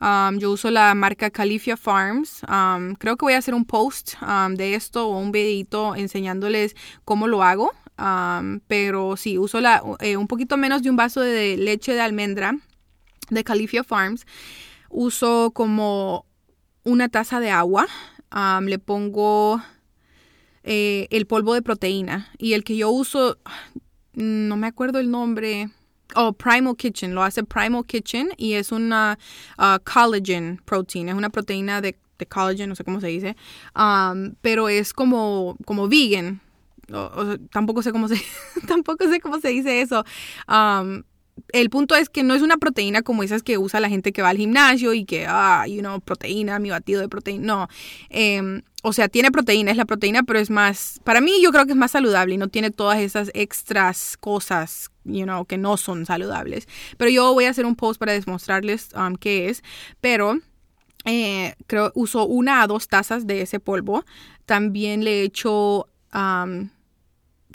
Um, 0.00 0.38
yo 0.38 0.50
uso 0.50 0.70
la 0.70 0.94
marca 0.94 1.30
Califia 1.30 1.76
Farms. 1.76 2.42
Um, 2.48 2.94
creo 2.94 3.16
que 3.16 3.24
voy 3.24 3.34
a 3.34 3.38
hacer 3.38 3.54
un 3.54 3.64
post 3.64 4.14
um, 4.22 4.54
de 4.54 4.74
esto 4.74 5.08
o 5.08 5.18
un 5.18 5.32
videito 5.32 5.94
enseñándoles 5.94 6.74
cómo 7.04 7.26
lo 7.26 7.42
hago. 7.42 7.72
pero 8.66 9.16
sí, 9.16 9.38
uso 9.38 9.60
la, 9.60 9.82
eh, 10.00 10.16
un 10.16 10.26
poquito 10.26 10.56
menos 10.56 10.82
de 10.82 10.90
un 10.90 10.96
vaso 10.96 11.20
de 11.20 11.56
leche 11.56 11.94
de 11.94 12.00
almendra 12.00 12.58
de 13.30 13.44
Califia 13.44 13.84
Farms. 13.84 14.26
Uso 14.90 15.50
como 15.52 16.26
una 16.84 17.08
taza 17.08 17.40
de 17.40 17.50
agua. 17.50 17.86
le 18.62 18.78
pongo 18.78 19.60
eh, 20.66 21.06
el 21.10 21.26
polvo 21.26 21.54
de 21.54 21.62
proteína. 21.62 22.28
Y 22.38 22.52
el 22.54 22.64
que 22.64 22.76
yo 22.76 22.90
uso, 22.90 23.38
no 24.14 24.56
me 24.56 24.66
acuerdo 24.66 24.98
el 24.98 25.10
nombre. 25.10 25.70
Oh, 26.14 26.32
Primal 26.32 26.76
Kitchen, 26.76 27.14
lo 27.14 27.22
hace 27.22 27.42
Primal 27.42 27.84
Kitchen 27.84 28.30
y 28.36 28.54
es 28.54 28.72
una 28.72 29.18
uh, 29.58 29.78
collagen 29.84 30.60
protein, 30.64 31.08
es 31.08 31.14
una 31.14 31.30
proteína 31.30 31.80
de, 31.80 31.96
de 32.18 32.26
collagen, 32.26 32.68
no 32.68 32.76
sé 32.76 32.84
cómo 32.84 33.00
se 33.00 33.08
dice, 33.08 33.36
pero 34.40 34.68
es 34.68 34.92
como, 34.92 35.56
como 35.64 35.88
vegan. 35.88 36.40
tampoco 37.50 37.82
sé 37.82 37.92
cómo 37.92 38.08
se 38.08 38.16
tampoco 38.68 39.08
sé 39.08 39.20
cómo 39.20 39.40
se 39.40 39.48
dice 39.48 39.80
eso. 39.80 40.04
El 41.52 41.70
punto 41.70 41.94
es 41.96 42.08
que 42.08 42.22
no 42.22 42.34
es 42.34 42.42
una 42.42 42.56
proteína 42.56 43.02
como 43.02 43.22
esas 43.22 43.42
que 43.42 43.58
usa 43.58 43.80
la 43.80 43.90
gente 43.90 44.12
que 44.12 44.22
va 44.22 44.30
al 44.30 44.38
gimnasio 44.38 44.94
y 44.94 45.04
que, 45.04 45.26
ah, 45.28 45.66
you 45.66 45.80
know, 45.80 46.00
proteína, 46.00 46.58
mi 46.58 46.70
batido 46.70 47.00
de 47.00 47.08
proteína. 47.08 47.46
No. 47.46 47.68
Eh, 48.08 48.62
o 48.82 48.92
sea, 48.92 49.08
tiene 49.08 49.30
proteína, 49.30 49.72
es 49.72 49.76
la 49.76 49.84
proteína, 49.84 50.22
pero 50.22 50.38
es 50.38 50.48
más, 50.48 51.00
para 51.02 51.20
mí 51.20 51.32
yo 51.42 51.50
creo 51.50 51.66
que 51.66 51.72
es 51.72 51.76
más 51.76 51.90
saludable 51.90 52.34
y 52.34 52.38
no 52.38 52.48
tiene 52.48 52.70
todas 52.70 53.00
esas 53.00 53.32
extras 53.34 54.16
cosas, 54.18 54.90
you 55.06 55.24
know, 55.24 55.44
que 55.44 55.58
no 55.58 55.76
son 55.76 56.06
saludables. 56.06 56.68
Pero 56.96 57.10
yo 57.10 57.32
voy 57.32 57.44
a 57.44 57.50
hacer 57.50 57.66
un 57.66 57.76
post 57.76 57.98
para 57.98 58.12
demostrarles 58.12 58.90
um, 58.94 59.14
qué 59.14 59.48
es, 59.48 59.62
pero 60.00 60.38
eh, 61.04 61.54
creo 61.66 61.92
uso 61.94 62.26
una 62.26 62.62
a 62.62 62.66
dos 62.66 62.88
tazas 62.88 63.26
de 63.26 63.42
ese 63.42 63.60
polvo. 63.60 64.04
También 64.44 65.04
le 65.04 65.22
echo 65.22 65.88
um, 66.14 66.68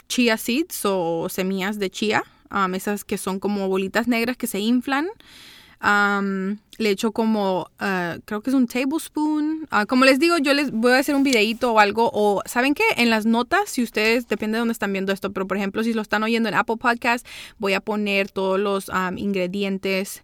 chia 0.08 0.36
seeds 0.36 0.82
o 0.84 1.28
semillas 1.28 1.78
de 1.78 1.90
chía, 1.90 2.24
um, 2.50 2.74
esas 2.74 3.04
que 3.04 3.18
son 3.18 3.38
como 3.38 3.68
bolitas 3.68 4.08
negras 4.08 4.36
que 4.36 4.46
se 4.46 4.60
inflan 4.60 5.08
le 5.82 6.90
echo 6.90 7.12
como, 7.12 7.68
uh, 7.80 8.20
creo 8.24 8.40
que 8.40 8.50
es 8.50 8.54
un 8.54 8.66
tablespoon. 8.66 9.68
Uh, 9.72 9.86
como 9.86 10.04
les 10.04 10.18
digo, 10.18 10.38
yo 10.38 10.54
les 10.54 10.70
voy 10.70 10.92
a 10.92 10.98
hacer 10.98 11.14
un 11.14 11.22
videito 11.22 11.72
o 11.72 11.78
algo. 11.78 12.10
O, 12.12 12.42
¿saben 12.46 12.74
qué? 12.74 12.84
En 12.96 13.10
las 13.10 13.26
notas, 13.26 13.70
si 13.70 13.82
ustedes, 13.82 14.28
depende 14.28 14.56
de 14.56 14.60
dónde 14.60 14.72
están 14.72 14.92
viendo 14.92 15.12
esto, 15.12 15.32
pero 15.32 15.46
por 15.46 15.56
ejemplo, 15.56 15.82
si 15.82 15.92
lo 15.92 16.02
están 16.02 16.22
oyendo 16.22 16.48
en 16.48 16.54
Apple 16.54 16.76
Podcast, 16.76 17.26
voy 17.58 17.74
a 17.74 17.80
poner 17.80 18.30
todos 18.30 18.58
los 18.58 18.90
ingredientes. 19.16 20.22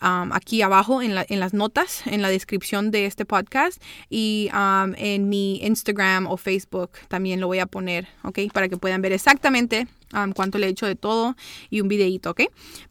aquí 0.00 0.60
abajo 0.62 1.02
en, 1.02 1.14
la, 1.14 1.24
en, 1.28 1.40
las 1.40 1.54
notas, 1.54 2.06
en 2.06 2.20
la 2.20 2.28
descripción 2.28 2.90
de 2.90 3.06
este 3.06 3.24
podcast 3.24 3.82
y 4.10 4.50
en 4.52 5.28
mi 5.28 5.58
Instagram 5.64 6.26
o 6.26 6.36
Facebook 6.36 6.90
también 7.08 7.40
lo 7.40 7.46
voy 7.46 7.60
a 7.60 7.66
poner, 7.66 8.06
¿ok? 8.22 8.40
Para 8.52 8.68
que 8.68 8.76
puedan 8.76 9.00
ver 9.02 9.12
exactamente 9.12 9.88
cuánto 10.34 10.58
le 10.58 10.66
he 10.66 10.70
hecho 10.70 10.86
de 10.86 10.96
todo 10.96 11.36
y 11.70 11.80
un 11.80 11.88
videito, 11.88 12.30
¿ok? 12.30 12.42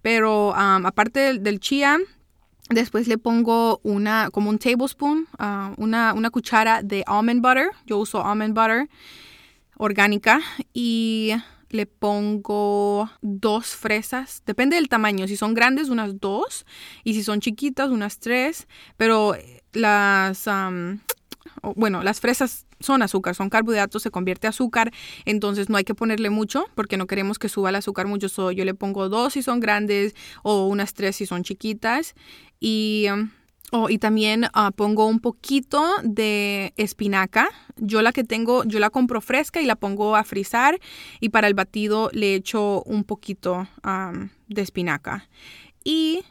Pero 0.01 0.54
aparte 0.56 1.39
del, 1.39 1.60
chía, 1.60 1.99
Después 2.69 3.08
le 3.08 3.19
pongo 3.19 3.80
una, 3.84 4.32
como 4.32 4.49
un 4.49 4.58
tablespoon, 4.58 5.28
ah, 5.38 5.75
una, 5.78 6.13
una, 6.15 6.32
cuchara 6.32 6.82
de 6.82 7.04
almond 7.06 7.39
butter. 7.39 7.69
Yo 7.86 7.99
uso 7.99 8.25
almond 8.25 8.56
butter 8.56 8.89
orgánica. 9.78 10.41
Y 10.73 11.34
le 11.69 11.86
pongo 11.86 13.10
dos 13.21 13.67
fresas. 13.67 14.41
Depende 14.45 14.78
del 14.78 14.89
tamaño. 14.89 15.28
Si 15.28 15.38
son 15.38 15.54
grandes, 15.54 15.89
unas 15.89 16.19
dos. 16.19 16.65
Y 17.04 17.13
si 17.13 17.23
son 17.23 17.39
chiquitas, 17.41 17.89
unas 17.89 18.19
tres. 18.19 18.67
Pero 18.97 19.36
las, 19.73 20.45
bueno, 21.75 22.04
las 22.04 22.19
fresas 22.19 22.65
son 22.79 23.01
azúcar, 23.01 23.35
son 23.35 23.49
carbohidratos, 23.49 24.03
se 24.03 24.11
convierte 24.11 24.47
azúcar, 24.47 24.91
entonces 25.25 25.69
no 25.69 25.77
hay 25.77 25.83
que 25.83 25.95
ponerle 25.95 26.29
mucho 26.29 26.65
porque 26.75 26.97
no 26.97 27.07
queremos 27.07 27.39
que 27.39 27.49
suba 27.49 27.69
el 27.69 27.75
azúcar 27.75 28.07
mucho. 28.07 28.51
yo 28.51 28.65
le 28.65 28.73
pongo 28.73 29.09
dos 29.09 29.33
si 29.33 29.41
son 29.41 29.59
grandes 29.59 30.15
o 30.43 30.67
unas 30.67 30.93
tres 30.93 31.15
si 31.15 31.25
son 31.25 31.43
chiquitas 31.43 32.15
y, 32.59 33.07
um, 33.11 33.29
oh, 33.71 33.89
y 33.89 33.97
también 33.97 34.45
ah, 34.53 34.71
pongo 34.75 35.05
un 35.05 35.19
poquito 35.19 35.83
de 36.03 36.73
espinaca. 36.77 37.49
Yo 37.77 38.01
la 38.01 38.11
que 38.11 38.23
tengo, 38.23 38.63
yo 38.63 38.79
la 38.79 38.89
compro 38.89 39.21
fresca 39.21 39.61
y 39.61 39.65
la 39.65 39.75
pongo 39.75 40.15
a 40.15 40.23
frizar 40.23 40.79
y 41.19 41.29
para 41.29 41.47
el 41.47 41.53
batido 41.53 42.09
le 42.13 42.35
echo 42.35 42.81
un 42.83 43.03
poquito 43.03 43.67
de 44.47 44.61
espinaca. 44.61 45.27
Y 45.83 46.23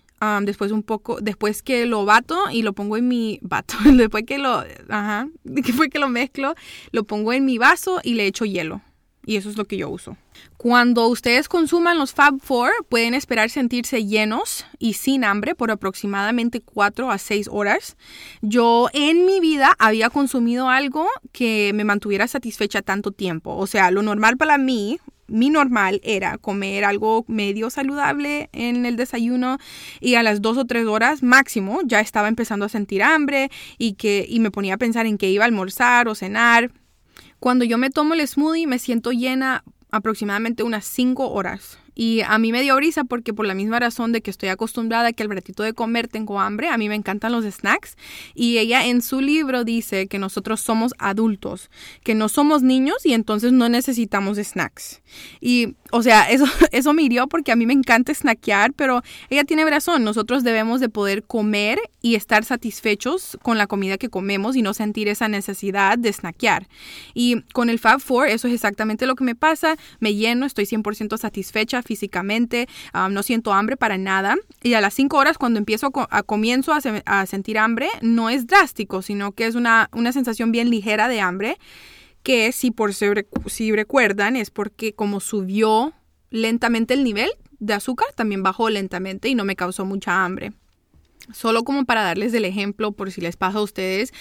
después 0.43 0.73
un 0.73 0.83
poco, 0.83 1.19
después 1.21 1.63
que 1.63 1.87
lo 1.87 2.05
bato 2.05 2.51
y 2.51 2.63
lo 2.63 2.73
pongo 2.73 2.97
en 2.97 3.09
mi 3.09 3.39
vato, 3.43 3.75
después 3.85 4.25
que 4.27 4.39
lo, 4.39 4.65
ajá, 4.89 5.29
después 5.45 5.89
que 5.91 5.99
lo 5.99 6.09
mezclo, 6.09 6.55
lo 6.93 7.05
pongo 7.05 7.33
en 7.33 7.45
mi 7.45 7.59
vaso 7.59 8.01
y 8.03 8.15
le 8.15 8.27
echo 8.27 8.45
hielo. 8.45 8.83
y 9.27 9.37
eso 9.37 9.49
es 9.49 9.57
lo 9.57 9.65
que 9.65 9.77
yo 9.77 9.89
uso. 9.89 10.17
Cuando 10.57 11.09
ustedes 11.09 11.49
consuman 11.49 11.99
los 11.99 12.13
Fab 12.13 12.41
Four, 12.41 12.71
pueden 12.89 13.15
esperar 13.15 13.51
sentirse 13.51 14.05
llenos 14.05 14.67
y 14.79 14.95
sin 14.95 15.25
hambre 15.25 15.55
por 15.55 15.71
aproximadamente 15.71 16.61
4 16.61 17.11
a 17.11 17.19
6 17.19 17.49
horas. 17.51 17.97
Yo 18.41 18.89
en 18.93 19.27
mi 19.27 19.41
vida 19.41 19.75
había 19.79 20.11
consumido 20.11 20.69
algo 20.69 21.07
que 21.33 21.73
me 21.75 21.85
mantuviera 21.85 22.29
satisfecha 22.29 22.83
tanto 22.83 23.11
tiempo. 23.11 23.57
O 23.57 23.67
sea, 23.67 23.91
lo 23.91 24.03
normal 24.03 24.37
para 24.37 24.59
mí, 24.59 24.99
mi 25.35 25.51
normal 25.51 26.01
era 26.05 26.39
comer 26.39 26.85
algo 26.85 27.25
medio 27.29 27.69
saludable 27.69 28.49
en 28.53 28.87
el 28.87 28.97
desayuno 28.97 29.59
y 30.01 30.15
a 30.15 30.23
las 30.23 30.41
dos 30.41 30.57
o 30.57 30.65
tres 30.65 30.87
horas 30.87 31.23
máximo 31.23 31.81
ya 31.85 32.01
estaba 32.01 32.29
empezando 32.29 32.65
a 32.65 32.69
sentir 32.69 33.03
hambre 33.03 33.51
y 33.77 33.95
que 33.95 34.25
y 34.29 34.41
me 34.41 34.51
ponía 34.51 34.75
a 34.75 34.79
pensar 34.79 35.07
en 35.07 35.19
que 35.19 35.31
iba 35.31 35.45
a 35.45 35.47
almorzar 35.47 36.09
o 36.09 36.15
cenar. 36.15 36.71
Cuando 37.41 37.65
yo 37.65 37.79
me 37.79 37.91
tomo 37.91 38.15
el 38.15 38.27
smoothie 38.27 38.67
me 38.67 38.79
siento 38.79 39.11
llena 39.11 39.65
aproximadamente 39.91 40.63
unas 40.63 40.85
cinco 40.85 41.31
horas. 41.31 41.79
Y 41.95 42.21
a 42.23 42.39
mí 42.39 42.53
me 42.53 42.63
dio 42.63 42.77
brisa 42.77 43.05
porque 43.05 43.33
por 43.33 43.47
la 43.47 43.55
misma 43.55 43.79
razón 43.79 44.13
de 44.13 44.21
que 44.21 44.31
estoy 44.31 44.49
acostumbrada 44.49 45.09
a 45.09 45.13
que 45.13 45.23
al 45.23 45.31
ratito 45.31 45.63
de 45.63 45.73
comer 45.73 46.09
tengo 46.09 46.41
hambre, 46.41 46.69
a 46.69 46.79
mí 46.79 46.89
me 46.89 46.95
encantan 46.95 47.33
los 47.33 47.45
snacks. 47.45 47.97
Y 48.35 48.59
ella 48.59 48.87
en 48.87 49.03
su 49.03 49.21
libro 49.21 49.65
dice 49.65 50.07
que 50.07 50.19
nosotros 50.19 50.61
somos 50.61 50.95
adultos, 50.99 51.71
que 52.03 52.15
no 52.15 52.29
somos 52.29 52.63
niños 52.63 53.05
y 53.05 53.13
entonces 53.13 53.53
no 53.53 53.69
necesitamos 53.69 54.39
snacks. 54.39 55.03
Y, 55.41 55.75
o 55.91 56.03
sea, 56.03 56.23
eso, 56.31 56.47
eso 56.73 56.93
me 56.93 57.03
hirió 57.03 57.29
porque 57.29 57.53
a 57.53 57.57
mí 57.57 57.67
me 57.67 57.73
encanta 57.73 58.13
snackear, 58.13 58.73
pero 58.73 59.03
ella 59.31 59.45
tiene 59.45 59.65
razón, 59.65 60.05
nosotros 60.05 60.45
debemos 60.45 60.81
de 60.81 60.89
poder 60.89 61.23
comer 61.25 61.79
y 62.01 62.17
estar 62.17 62.45
satisfechos 62.45 63.39
con 63.43 63.57
la 63.57 63.67
comida 63.67 63.97
que 63.97 64.11
comemos 64.11 64.57
y 64.57 64.63
no 64.63 64.75
sentir 64.75 65.09
esa 65.09 65.29
necesidad 65.29 65.99
de 65.99 66.13
snackear. 66.13 66.69
Y 67.15 67.43
con 67.53 67.71
el 67.71 67.79
Fab 67.79 68.01
Four 68.01 68.29
eso 68.29 68.49
es 68.49 68.55
exactamente 68.55 69.07
lo 69.07 69.15
que 69.15 69.25
me 69.25 69.35
pasa, 69.35 69.77
me 70.01 70.15
lleno, 70.15 70.45
estoy 70.45 70.65
100% 70.65 71.17
satisfecha 71.17 71.83
físicamente, 71.85 72.69
no 73.11 73.23
siento 73.23 73.53
hambre 73.53 73.77
para 73.77 73.99
nada. 73.99 74.37
Y 74.63 74.75
a 74.75 74.81
las 74.81 74.95
5 74.95 75.17
horas 75.17 75.39
cuando 75.39 75.59
empiezo 75.59 75.91
a, 76.11 76.23
comienzo 76.23 76.73
a, 76.73 77.27
sentir 77.27 77.59
hambre, 77.59 77.89
no 78.03 78.31
es 78.31 78.47
drástico, 78.47 79.03
sino 79.03 79.33
que 79.33 79.47
es 79.47 79.55
una, 79.55 79.89
una 79.93 80.13
sensación 80.13 80.53
bien 80.53 80.71
ligera 80.71 81.09
de 81.09 81.21
hambre, 81.21 81.59
que 82.23 82.53
si, 82.53 82.71
por, 82.71 82.95
si 82.95 83.73
recuerdan 83.73 84.37
es 84.37 84.51
porque 84.51 84.95
como 84.95 85.21
subió 85.21 85.93
lentamente 86.31 86.95
el 86.95 87.05
nivel 87.05 87.31
de 87.59 87.75
azúcar, 87.75 88.09
también 88.15 88.43
bajó 88.43 88.71
lentamente 88.71 89.29
y 89.29 89.35
no 89.35 89.45
me 89.45 89.57
causó 89.57 89.85
mucha 89.85 90.25
hambre. 90.25 90.53
Solo 91.33 91.65
como 91.65 91.85
para 91.85 92.03
darles 92.03 92.35
el 92.35 92.45
ejemplo, 92.45 92.93
por 92.93 93.11
si 93.11 93.21
les 93.21 93.37
pasa 93.37 93.59
a 93.59 93.63
ustedes, 93.63 94.13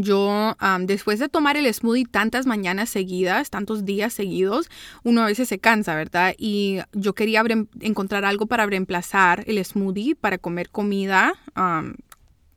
yo 0.00 0.56
después 0.80 1.18
de 1.18 1.28
tomar 1.28 1.56
el 1.56 1.72
smoothie 1.72 2.04
tantas 2.04 2.46
mañanas 2.46 2.90
seguidas, 2.90 3.50
tantos 3.50 3.84
días 3.84 4.12
seguidos, 4.12 4.68
uno 5.04 5.22
a 5.22 5.26
veces 5.26 5.48
se 5.48 5.58
cansa, 5.58 5.94
¿verdad? 5.94 6.34
Y 6.38 6.80
yo 6.92 7.14
quería 7.14 7.44
encontrar 7.80 8.24
algo 8.24 8.46
para 8.46 8.66
reemplazar 8.66 9.44
el 9.46 9.64
smoothie, 9.64 10.14
para 10.16 10.38
comer 10.38 10.70
comida. 10.70 11.34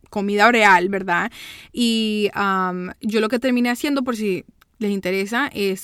comida 0.09 0.49
real, 0.49 0.87
¿verdad? 0.87 1.31
Y 1.73 2.29
yo 3.01 3.19
lo 3.19 3.29
que 3.29 3.37
terminé 3.39 3.69
haciendo, 3.69 4.03
por 4.03 4.15
si 4.15 4.45
les 4.79 4.91
interesa, 4.91 5.49
es 5.53 5.83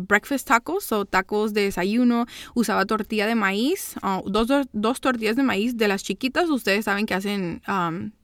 breakfast 0.00 0.48
tacos 0.48 0.92
o 0.92 1.04
tacos 1.04 1.54
de 1.54 1.62
desayuno. 1.62 2.26
Usaba 2.54 2.84
tortilla 2.86 3.26
de 3.26 3.34
maíz, 3.34 3.94
uh, 4.02 4.28
dos, 4.28 4.48
dos, 4.72 5.00
tortillas 5.00 5.36
de 5.36 5.42
maíz 5.42 5.76
de 5.76 5.88
las 5.88 6.02
chiquitas. 6.02 6.50
Ustedes 6.50 6.84
saben 6.84 7.06
que 7.06 7.14
hacen 7.14 7.62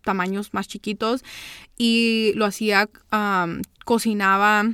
tamaños 0.03 0.53
más 0.55 0.69
chiquitos. 0.69 1.25
Y 1.77 2.33
lo 2.35 2.45
hacía, 2.45 2.89
cocinaba 3.85 4.65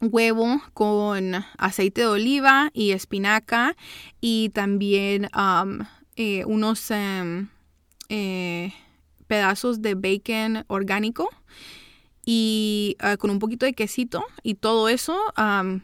huevo 0.00 0.60
con 0.74 1.34
aceite 1.56 2.02
de 2.02 2.06
oliva 2.08 2.70
y 2.72 2.90
espinaca 2.92 3.76
y 4.20 4.50
también 4.50 5.28
eh, 6.16 6.44
unos 6.44 6.90
eh, 6.90 8.74
pedazos 9.26 9.82
de 9.82 9.94
bacon 9.94 10.64
orgánico 10.68 11.30
y 12.24 12.96
ah, 13.00 13.16
con 13.16 13.30
un 13.30 13.38
poquito 13.38 13.66
de 13.66 13.72
quesito 13.72 14.24
y 14.42 14.54
todo 14.54 14.88
eso 14.88 15.18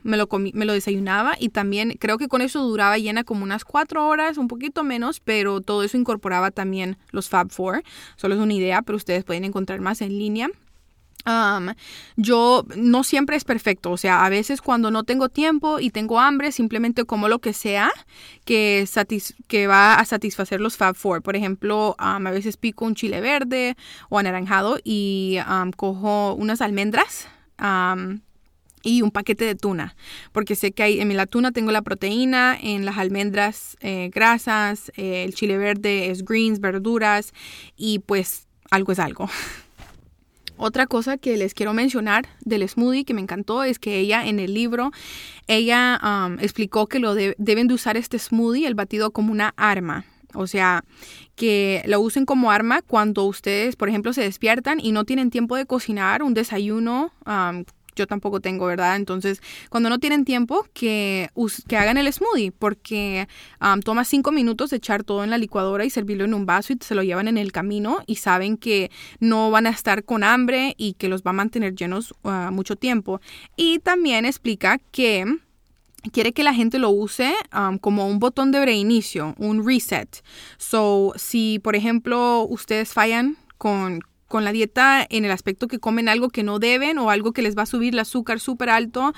me, 0.03 0.17
lo 0.17 0.29
me 0.53 0.65
lo 0.65 0.73
desayunaba 0.73 1.37
y 1.39 1.51
también 1.51 1.97
creo 1.99 2.19
que 2.19 2.29
con 2.29 2.43
eso 2.43 2.63
duraba 2.63 2.99
llena 2.99 3.25
como 3.25 3.43
unas 3.43 3.65
cuatro 3.65 4.07
horas, 4.07 4.39
un 4.39 4.49
poquito 4.49 4.85
menos, 4.85 5.21
pero 5.21 5.61
todo 5.61 5.83
eso 5.83 5.97
incorporaba 5.97 6.51
también 6.51 6.97
los 7.11 7.29
Fab 7.29 7.51
Four. 7.51 7.83
Solo 8.17 8.35
es 8.35 8.41
una 8.41 8.55
idea, 8.55 8.83
pero 8.83 8.97
ustedes 8.97 9.25
pueden 9.25 9.45
encontrar 9.45 9.81
más 9.81 10.01
en 10.01 10.19
línea 10.19 10.51
yo 12.17 12.65
no 12.77 13.05
siempre 13.05 13.37
es 13.37 13.45
perfecto, 13.45 13.91
o 13.91 13.97
sea, 13.97 14.25
a 14.25 14.29
veces 14.29 14.61
cuando 14.61 14.91
no 14.91 15.05
tengo 15.05 15.29
tiempo 15.29 15.81
y 15.81 15.91
tengo 15.91 16.19
hambre, 16.21 16.53
simplemente 16.53 17.05
como 17.05 17.29
lo 17.29 17.39
que 17.39 17.53
sea 17.53 17.91
que, 18.45 18.87
va 19.69 19.95
a 19.95 20.05
satisfacer 20.05 20.61
los 20.61 20.77
Fab 20.77 20.97
Four. 20.97 21.23
Por 21.23 21.37
ejemplo, 21.37 21.95
a 21.99 22.19
veces 22.19 22.57
pico 22.57 22.85
un 22.85 22.95
chile 22.95 23.21
verde 23.21 23.77
o 24.09 24.19
anaranjado 24.19 24.79
y 24.83 25.39
cojo 25.77 26.35
unas 26.35 26.61
almendras. 26.61 27.29
y 28.83 29.03
un 29.03 29.11
paquete 29.11 29.45
de 29.45 29.55
tuna, 29.55 29.95
porque 30.33 30.55
sé 30.57 30.73
que 30.73 30.83
hay, 30.83 31.01
en 31.03 31.15
la 31.15 31.27
tuna 31.27 31.53
tengo 31.53 31.71
la 31.71 31.83
proteína, 31.83 32.57
en 32.59 32.87
las 32.87 32.97
almendras 32.97 33.77
eh, 33.81 34.11
grasas, 34.11 34.91
eh, 34.97 35.25
el 35.25 35.35
chile 35.35 35.59
verde 35.59 36.11
es 36.11 36.25
greens, 36.25 36.61
verduras 36.61 37.35
y 37.77 37.99
pues 37.99 38.49
algo 38.71 38.93
es 38.93 38.99
algo. 38.99 39.29
Otra 40.63 40.87
cosa 40.87 41.17
que 41.17 41.39
les 41.39 41.55
quiero 41.55 41.73
mencionar 41.73 42.29
del 42.45 42.69
smoothie 42.69 43.07
que 43.07 43.15
me 43.15 43.23
encantó 43.23 43.65
es 43.65 43.79
que 43.79 43.99
ella 43.99 44.27
en 44.27 44.39
el 44.39 44.53
libro, 44.53 44.91
ella 45.47 45.99
um, 46.05 46.39
explicó 46.39 46.87
que 46.87 46.99
lo 46.99 47.15
deben 47.15 47.67
de 47.67 47.73
usar 47.73 47.97
este 47.97 48.19
smoothie, 48.19 48.67
el 48.67 48.75
batido, 48.75 49.11
como 49.11 49.33
una 49.33 49.55
arma. 49.57 50.05
O 50.35 50.47
sea, 50.47 50.85
que 51.35 51.83
lo 51.87 51.99
usen 52.01 52.27
como 52.27 52.51
arma 52.51 52.83
cuando 52.83 53.25
ustedes, 53.25 53.75
por 53.75 53.89
ejemplo, 53.89 54.13
se 54.13 54.21
despiertan 54.21 54.81
y 54.81 54.93
no 54.93 55.05
tienen 55.05 55.31
tiempo 55.31 55.57
de 55.57 55.65
cocinar 55.65 56.23
un 56.23 56.35
desayuno 56.35 57.11
um, 57.25 57.65
yo 57.97 58.07
tampoco 58.07 58.41
tengo, 58.41 58.67
¿verdad? 58.67 58.97
Entonces, 58.97 59.43
cuando 59.69 59.89
no 59.89 59.99
tienen 59.99 60.25
tiempo, 60.25 60.67
que, 60.73 61.31
que 61.69 61.77
hagan 61.77 61.97
el 61.97 62.13
smoothie, 62.13 62.53
porque 62.53 63.29
toma 63.85 64.05
cinco 64.05 64.33
minutos 64.33 64.73
echar 64.73 65.05
todo 65.05 65.25
en 65.25 65.31
la 65.31 65.39
licuadora 65.39 65.85
y 65.85 65.91
servirlo 65.91 66.25
en 66.25 66.35
un 66.35 66.47
vaso 66.47 66.73
y 66.73 66.79
se 66.81 66.95
lo 66.95 67.03
llevan 67.03 67.29
en 67.29 67.39
el 67.39 67.53
camino 67.53 67.99
y 68.07 68.17
saben 68.17 68.57
que 68.57 68.91
no 69.19 69.51
van 69.51 69.67
a 69.67 69.71
estar 69.71 70.05
con 70.05 70.25
hambre 70.25 70.75
y 70.77 70.95
que 70.95 71.09
los 71.09 71.23
va 71.23 71.31
a 71.31 71.35
mantener 71.35 71.75
llenos 71.75 72.15
uh, 72.23 72.51
mucho 72.53 72.77
tiempo. 72.77 73.21
Y 73.57 73.79
también 73.81 74.25
explica 74.25 74.79
que 74.91 75.25
quiere 76.13 76.33
que 76.33 76.43
la 76.43 76.55
gente 76.55 76.79
lo 76.79 76.91
use 76.91 77.35
como 77.81 78.07
un 78.07 78.19
botón 78.19 78.53
de 78.53 78.65
reinicio, 78.65 79.35
un 79.39 79.67
reset. 79.67 80.23
So, 80.59 81.13
si 81.17 81.59
por 81.59 81.77
ejemplo 81.77 82.47
ustedes 82.49 82.93
fallan 82.93 83.37
con, 83.59 84.01
con 84.31 84.45
la 84.45 84.53
dieta 84.53 85.05
en 85.11 85.25
el 85.25 85.33
aspecto 85.33 85.67
que 85.67 85.81
comen 85.81 86.09
algo 86.09 86.29
que 86.29 86.45
no 86.45 86.61
deben 86.61 86.99
o 86.99 87.11
algo 87.11 87.33
que 87.33 87.43
les 87.43 87.59
va 87.59 87.63
a 87.63 87.67
subir 87.67 87.95
el 87.95 87.99
azúcar 87.99 88.39
súper 88.39 88.71
alto 88.71 89.13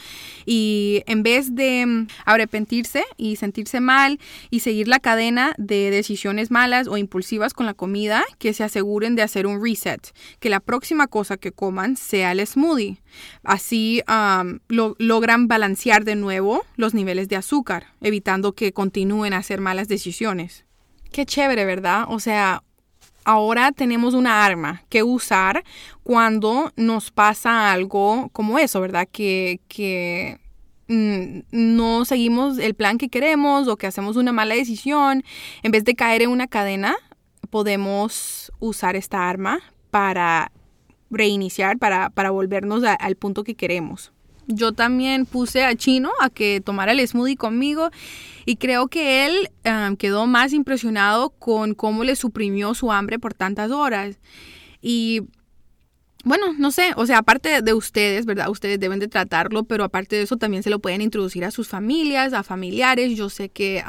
y 0.47 1.03
en 1.07 1.23
vez 1.23 1.55
de 1.55 1.85
mm, 1.85 2.07
arrepentirse 2.25 3.05
y 3.19 3.37
sentirse 3.37 3.81
mal 3.81 4.19
y 4.49 4.61
seguir 4.61 4.89
la 4.89 5.01
cadena 5.01 5.55
de 5.59 5.91
decisiones 5.91 6.51
malas 6.51 6.89
o 6.89 6.97
impulsivas 6.97 7.53
con 7.53 7.67
la 7.67 7.75
comida, 7.75 8.25
que 8.39 8.55
se 8.55 8.65
aseguren 8.65 9.15
de 9.15 9.21
hacer 9.21 9.47
un 9.47 9.63
reset, 9.63 10.01
que 10.41 10.49
la 10.49 10.61
próxima 10.61 11.07
cosa 11.09 11.37
que 11.37 11.53
coman 11.53 11.99
sea 11.99 12.33
el 12.33 12.47
smoothie. 12.47 13.03
Así 13.45 14.03
lo, 14.69 14.97
logran 14.99 15.47
balancear 15.47 16.05
de 16.05 16.17
nuevo 16.17 16.65
los 16.77 16.95
niveles 16.95 17.29
de 17.29 17.37
azúcar, 17.37 17.89
evitando 18.01 18.55
que 18.55 18.73
continúen 18.73 19.35
a 19.35 19.39
hacer 19.39 19.61
malas 19.61 19.89
decisiones. 19.89 20.65
Qué 21.13 21.27
chévere, 21.27 21.67
¿verdad? 21.67 22.07
O 22.09 22.19
sea, 22.19 22.63
ahora 23.25 23.73
tenemos 23.73 24.15
una 24.15 24.45
arma 24.45 24.83
que 24.89 25.03
usar 25.03 25.65
cuando 26.03 26.73
nos 26.77 27.11
pasa 27.11 27.73
algo 27.73 28.31
como 28.33 28.59
eso, 28.59 28.81
¿verdad? 28.81 29.09
Que, 29.11 29.61
que 29.69 30.39
mm, 30.89 31.41
no 31.51 32.05
seguimos 32.05 32.59
el 32.59 32.75
plan 32.75 32.99
que 32.99 33.09
queremos 33.09 33.69
o 33.69 33.77
que 33.77 33.87
hacemos 33.87 34.17
una 34.17 34.33
mala 34.33 34.55
decisión. 34.55 35.25
En 35.63 35.73
vez 35.73 35.85
de 35.85 35.95
caer 35.95 36.23
en 36.23 36.31
una 36.31 36.47
cadena, 36.47 36.97
podemos 37.51 38.53
usar 38.61 38.97
esta 38.97 39.29
arma 39.29 39.61
para 39.91 40.53
reiniciar, 41.11 41.79
para, 41.79 42.11
para 42.11 42.31
volvernos 42.31 42.83
al 42.85 43.17
punto 43.17 43.45
que 43.45 43.55
queremos 43.55 44.13
yo 44.47 44.73
también 44.73 45.27
puse 45.27 45.65
a 45.65 45.75
Chino 45.75 46.11
a 46.21 46.31
que 46.31 46.61
tomara 46.61 46.93
el 46.93 47.07
smoothie 47.07 47.37
conmigo 47.37 47.91
y 48.45 48.57
creo 48.57 48.89
que 48.89 49.27
él 49.27 49.51
quedó 49.99 50.27
más 50.27 50.53
impresionado 50.53 51.31
con 51.31 51.75
cómo 51.75 52.05
le 52.05 52.17
suprimió 52.17 52.75
su 52.75 52.93
hambre 52.93 53.19
por 53.19 53.35
tantas 53.35 53.71
horas. 53.71 54.19
Y 54.81 55.23
bueno, 56.25 56.53
no 56.57 56.71
sé, 56.71 56.93
o 56.97 57.07
sea, 57.07 57.19
aparte 57.19 57.63
de 57.63 57.75
ustedes, 57.75 58.27
¿verdad? 58.27 58.49
Ustedes 58.49 58.79
deben 58.79 58.99
de 59.01 59.09
tratarlo, 59.09 59.65
pero 59.65 59.85
aparte 59.85 60.17
de 60.17 60.23
eso 60.23 60.37
también 60.37 60.63
se 60.63 60.71
lo 60.71 60.79
pueden 60.79 61.01
introducir 61.01 61.45
a 61.45 61.51
sus 61.51 61.69
familias, 61.69 62.33
a 62.33 62.43
familiares. 62.43 63.17
Yo 63.17 63.29
sé 63.29 63.49
que 63.49 63.83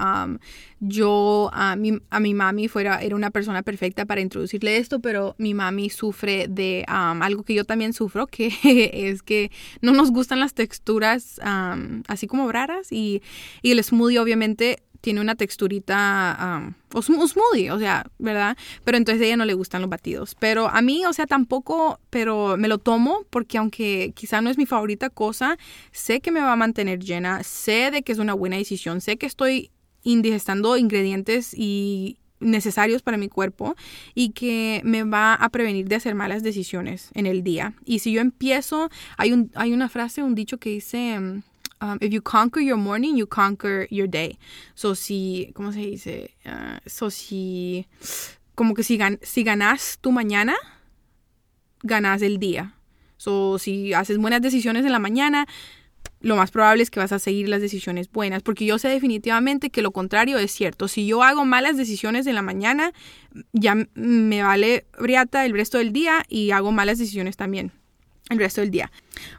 yo, 0.80 1.50
a 1.54 1.76
mi, 1.76 2.00
a 2.10 2.20
mi 2.20 2.34
mami 2.34 2.68
fuera, 2.68 3.02
era 3.02 3.16
una 3.16 3.32
persona 3.32 3.64
perfecta 3.64 4.06
para 4.06 4.22
introducirle 4.22 4.78
esto, 4.78 5.00
pero 5.00 5.36
mi 5.38 5.54
mami 5.54 5.90
sufre 5.90 6.48
de 6.50 6.84
algo 6.88 7.44
que 7.44 7.54
yo 7.54 7.66
también 7.66 7.94
sufro, 7.94 8.28
que 8.28 8.52
es 8.94 9.24
que 9.24 9.52
no 9.82 9.94
nos 9.94 10.12
gustan 10.12 10.40
las 10.40 10.54
texturas 10.54 11.40
así 12.08 12.28
como 12.28 12.52
raras 12.52 12.92
y, 12.92 13.22
y 13.62 13.72
el 13.72 13.84
smoothie 13.84 14.20
obviamente 14.20 14.83
tiene 15.04 15.20
una 15.20 15.36
texturita, 15.36 16.64
um, 16.64 16.74
un 16.96 17.28
smoothie, 17.28 17.72
o 17.72 17.78
sea, 17.78 18.10
¿verdad? 18.20 18.56
Pero 18.86 18.98
entonces 18.98 19.22
a 19.22 19.26
ella 19.26 19.36
no 19.36 19.44
le 19.44 19.54
gustan 19.54 19.82
los 19.82 19.90
batidos. 19.90 20.34
Pero 20.40 20.70
a 20.70 20.82
mí, 20.82 21.06
o 21.06 21.12
sea, 21.12 21.28
tampoco, 21.28 22.00
pero 22.10 22.56
me 22.56 22.70
lo 22.70 22.78
tomo 22.78 23.26
porque 23.30 23.58
aunque 23.58 24.14
quizá 24.16 24.40
no 24.40 24.50
es 24.50 24.58
mi 24.58 24.66
favorita 24.66 25.10
cosa, 25.10 25.58
sé 25.92 26.22
que 26.22 26.32
me 26.32 26.40
va 26.40 26.54
a 26.54 26.56
mantener 26.56 27.00
llena, 27.00 27.44
sé 27.44 27.92
de 27.92 28.04
que 28.04 28.14
es 28.14 28.18
una 28.18 28.34
buena 28.34 28.56
decisión, 28.56 29.02
sé 29.02 29.18
que 29.18 29.26
estoy 29.26 29.72
indigestando 30.04 30.78
ingredientes 30.78 31.54
y 31.54 32.18
necesarios 32.40 33.02
para 33.02 33.18
mi 33.18 33.28
cuerpo 33.28 33.76
y 34.16 34.30
que 34.30 34.80
me 34.86 35.04
va 35.04 35.34
a 35.34 35.50
prevenir 35.50 35.90
de 35.90 35.96
hacer 35.96 36.16
malas 36.16 36.44
decisiones 36.44 37.10
en 37.14 37.26
el 37.26 37.44
día. 37.44 37.74
Y 37.84 38.00
si 38.00 38.14
yo 38.14 38.22
empiezo, 38.22 38.90
hay, 39.18 39.34
un, 39.34 39.52
hay 39.56 39.74
una 39.74 39.90
frase, 39.90 40.24
un 40.24 40.34
dicho 40.34 40.60
que 40.60 40.70
dice 40.70 41.44
um, 41.84 41.98
if 42.02 42.12
you 42.12 42.22
conquer 42.22 42.62
your 42.62 42.78
morning, 42.78 43.18
you 43.18 43.28
conquer 43.28 43.88
your 43.92 44.08
day. 44.08 44.38
So, 44.74 44.96
si, 44.96 45.52
¿cómo 45.54 45.72
se 45.74 45.80
dice? 45.80 46.32
Uh, 46.46 46.80
so, 46.86 47.10
si, 47.10 47.88
como 48.56 48.74
que 48.74 48.84
si, 48.84 48.98
si 49.22 49.44
ganas 49.44 49.98
tu 50.00 50.12
mañana, 50.12 50.56
ganas 51.84 52.22
el 52.22 52.40
día. 52.40 52.76
So, 53.18 53.60
si 53.60 53.94
haces 53.94 54.18
buenas 54.18 54.42
decisiones 54.42 54.86
en 54.86 54.94
la 54.94 55.00
mañana, 55.00 55.46
lo 56.22 56.38
más 56.38 56.52
probable 56.52 56.84
es 56.84 56.90
que 56.90 57.02
vas 57.02 57.12
a 57.12 57.20
seguir 57.20 57.50
las 57.50 57.60
decisiones 57.60 58.10
buenas, 58.10 58.44
porque 58.44 58.66
yo 58.66 58.80
sé 58.80 58.88
definitivamente 58.88 59.70
que 59.70 59.82
lo 59.82 59.92
contrario 59.92 60.38
es 60.38 60.52
cierto. 60.52 60.88
Si 60.88 61.06
yo 61.06 61.22
hago 61.22 61.44
malas 61.44 61.76
decisiones 61.76 62.28
en 62.28 62.36
la 62.36 62.42
mañana, 62.42 62.94
ya 63.52 63.76
me 63.94 64.42
vale 64.42 64.86
briata 64.98 65.46
el 65.46 65.52
resto 65.52 65.80
del 65.80 65.92
día 65.92 66.24
y 66.30 66.52
hago 66.52 66.72
malas 66.72 66.98
decisiones 66.98 67.36
también 67.36 67.74
el 68.30 68.38
resto 68.38 68.62
del 68.62 68.72
día. 68.72 68.92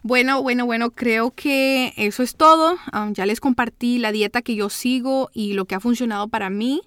Bueno, 0.03 0.43
bueno, 0.43 0.67
bueno, 0.67 0.91
creo 0.91 1.31
que 1.31 1.93
eso 1.97 2.23
es 2.23 2.37
todo. 2.37 2.77
Um, 2.93 3.13
ya 3.13 3.27
les 3.27 3.41
compartí 3.41 3.99
la 3.99 4.13
dieta 4.13 4.43
que 4.43 4.55
yo 4.55 4.69
sigo 4.69 5.31
y 5.33 5.55
lo 5.55 5.65
que 5.65 5.75
ha 5.75 5.81
funcionado 5.81 6.29
para 6.29 6.51
mí. 6.51 6.83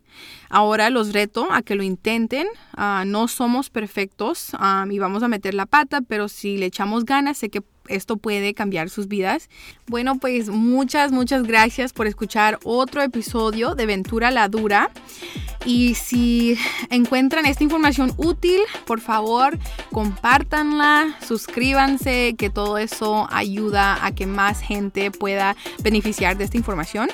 Ahora 0.50 0.90
los 0.90 1.14
reto 1.14 1.48
a 1.52 1.62
que 1.62 1.76
lo 1.76 1.84
intenten. 1.84 2.48
Uh, 2.78 3.06
no 3.06 3.28
somos 3.28 3.70
perfectos 3.70 4.52
um, 4.54 4.92
y 4.92 5.00
vamos 5.00 5.24
a 5.24 5.28
meter 5.28 5.54
la 5.54 5.66
pata, 5.66 6.02
pero 6.02 6.28
si 6.28 6.58
le 6.58 6.68
echamos 6.68 7.06
ganas, 7.06 7.38
sé 7.38 7.50
que 7.50 7.62
esto 7.90 8.18
puede 8.18 8.54
cambiar 8.54 8.90
sus 8.90 9.08
vidas. 9.08 9.50
Bueno, 9.88 10.18
pues 10.20 10.50
muchas, 10.50 11.12
muchas 11.12 11.44
gracias 11.44 11.94
por 11.94 12.08
escuchar 12.08 12.60
otro 12.64 13.02
episodio 13.02 13.76
de 13.76 13.86
Ventura 13.86 14.32
la 14.32 14.48
Dura. 14.50 14.92
Y 15.66 15.96
si 15.96 16.58
encuentran 16.90 17.46
esta 17.46 17.64
información 17.64 18.14
útil, 18.18 18.62
por 18.86 19.02
favor, 19.02 19.60
compártanla, 19.92 21.18
suscríbanse, 21.26 22.36
que 22.38 22.50
todo 22.50 22.78
eso 22.78 23.28
ayuda 23.32 24.06
a 24.06 24.14
que 24.14 24.26
más 24.26 24.62
gente 24.62 25.12
pueda 25.12 25.56
beneficiar 25.84 26.38
de 26.38 26.46
esta 26.46 26.58
información. 26.58 27.10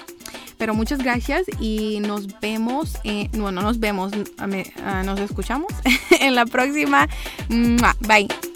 Pero 0.57 0.75
muchas 0.75 0.99
gracias 0.99 1.45
y 1.59 1.99
nos 2.01 2.39
vemos, 2.39 2.97
bueno, 3.03 3.51
no 3.51 3.62
nos 3.63 3.79
vemos, 3.79 4.12
nos 5.03 5.19
escuchamos 5.19 5.73
en 6.19 6.36
la 6.36 6.45
próxima. 6.45 7.09
Bye. 8.07 8.52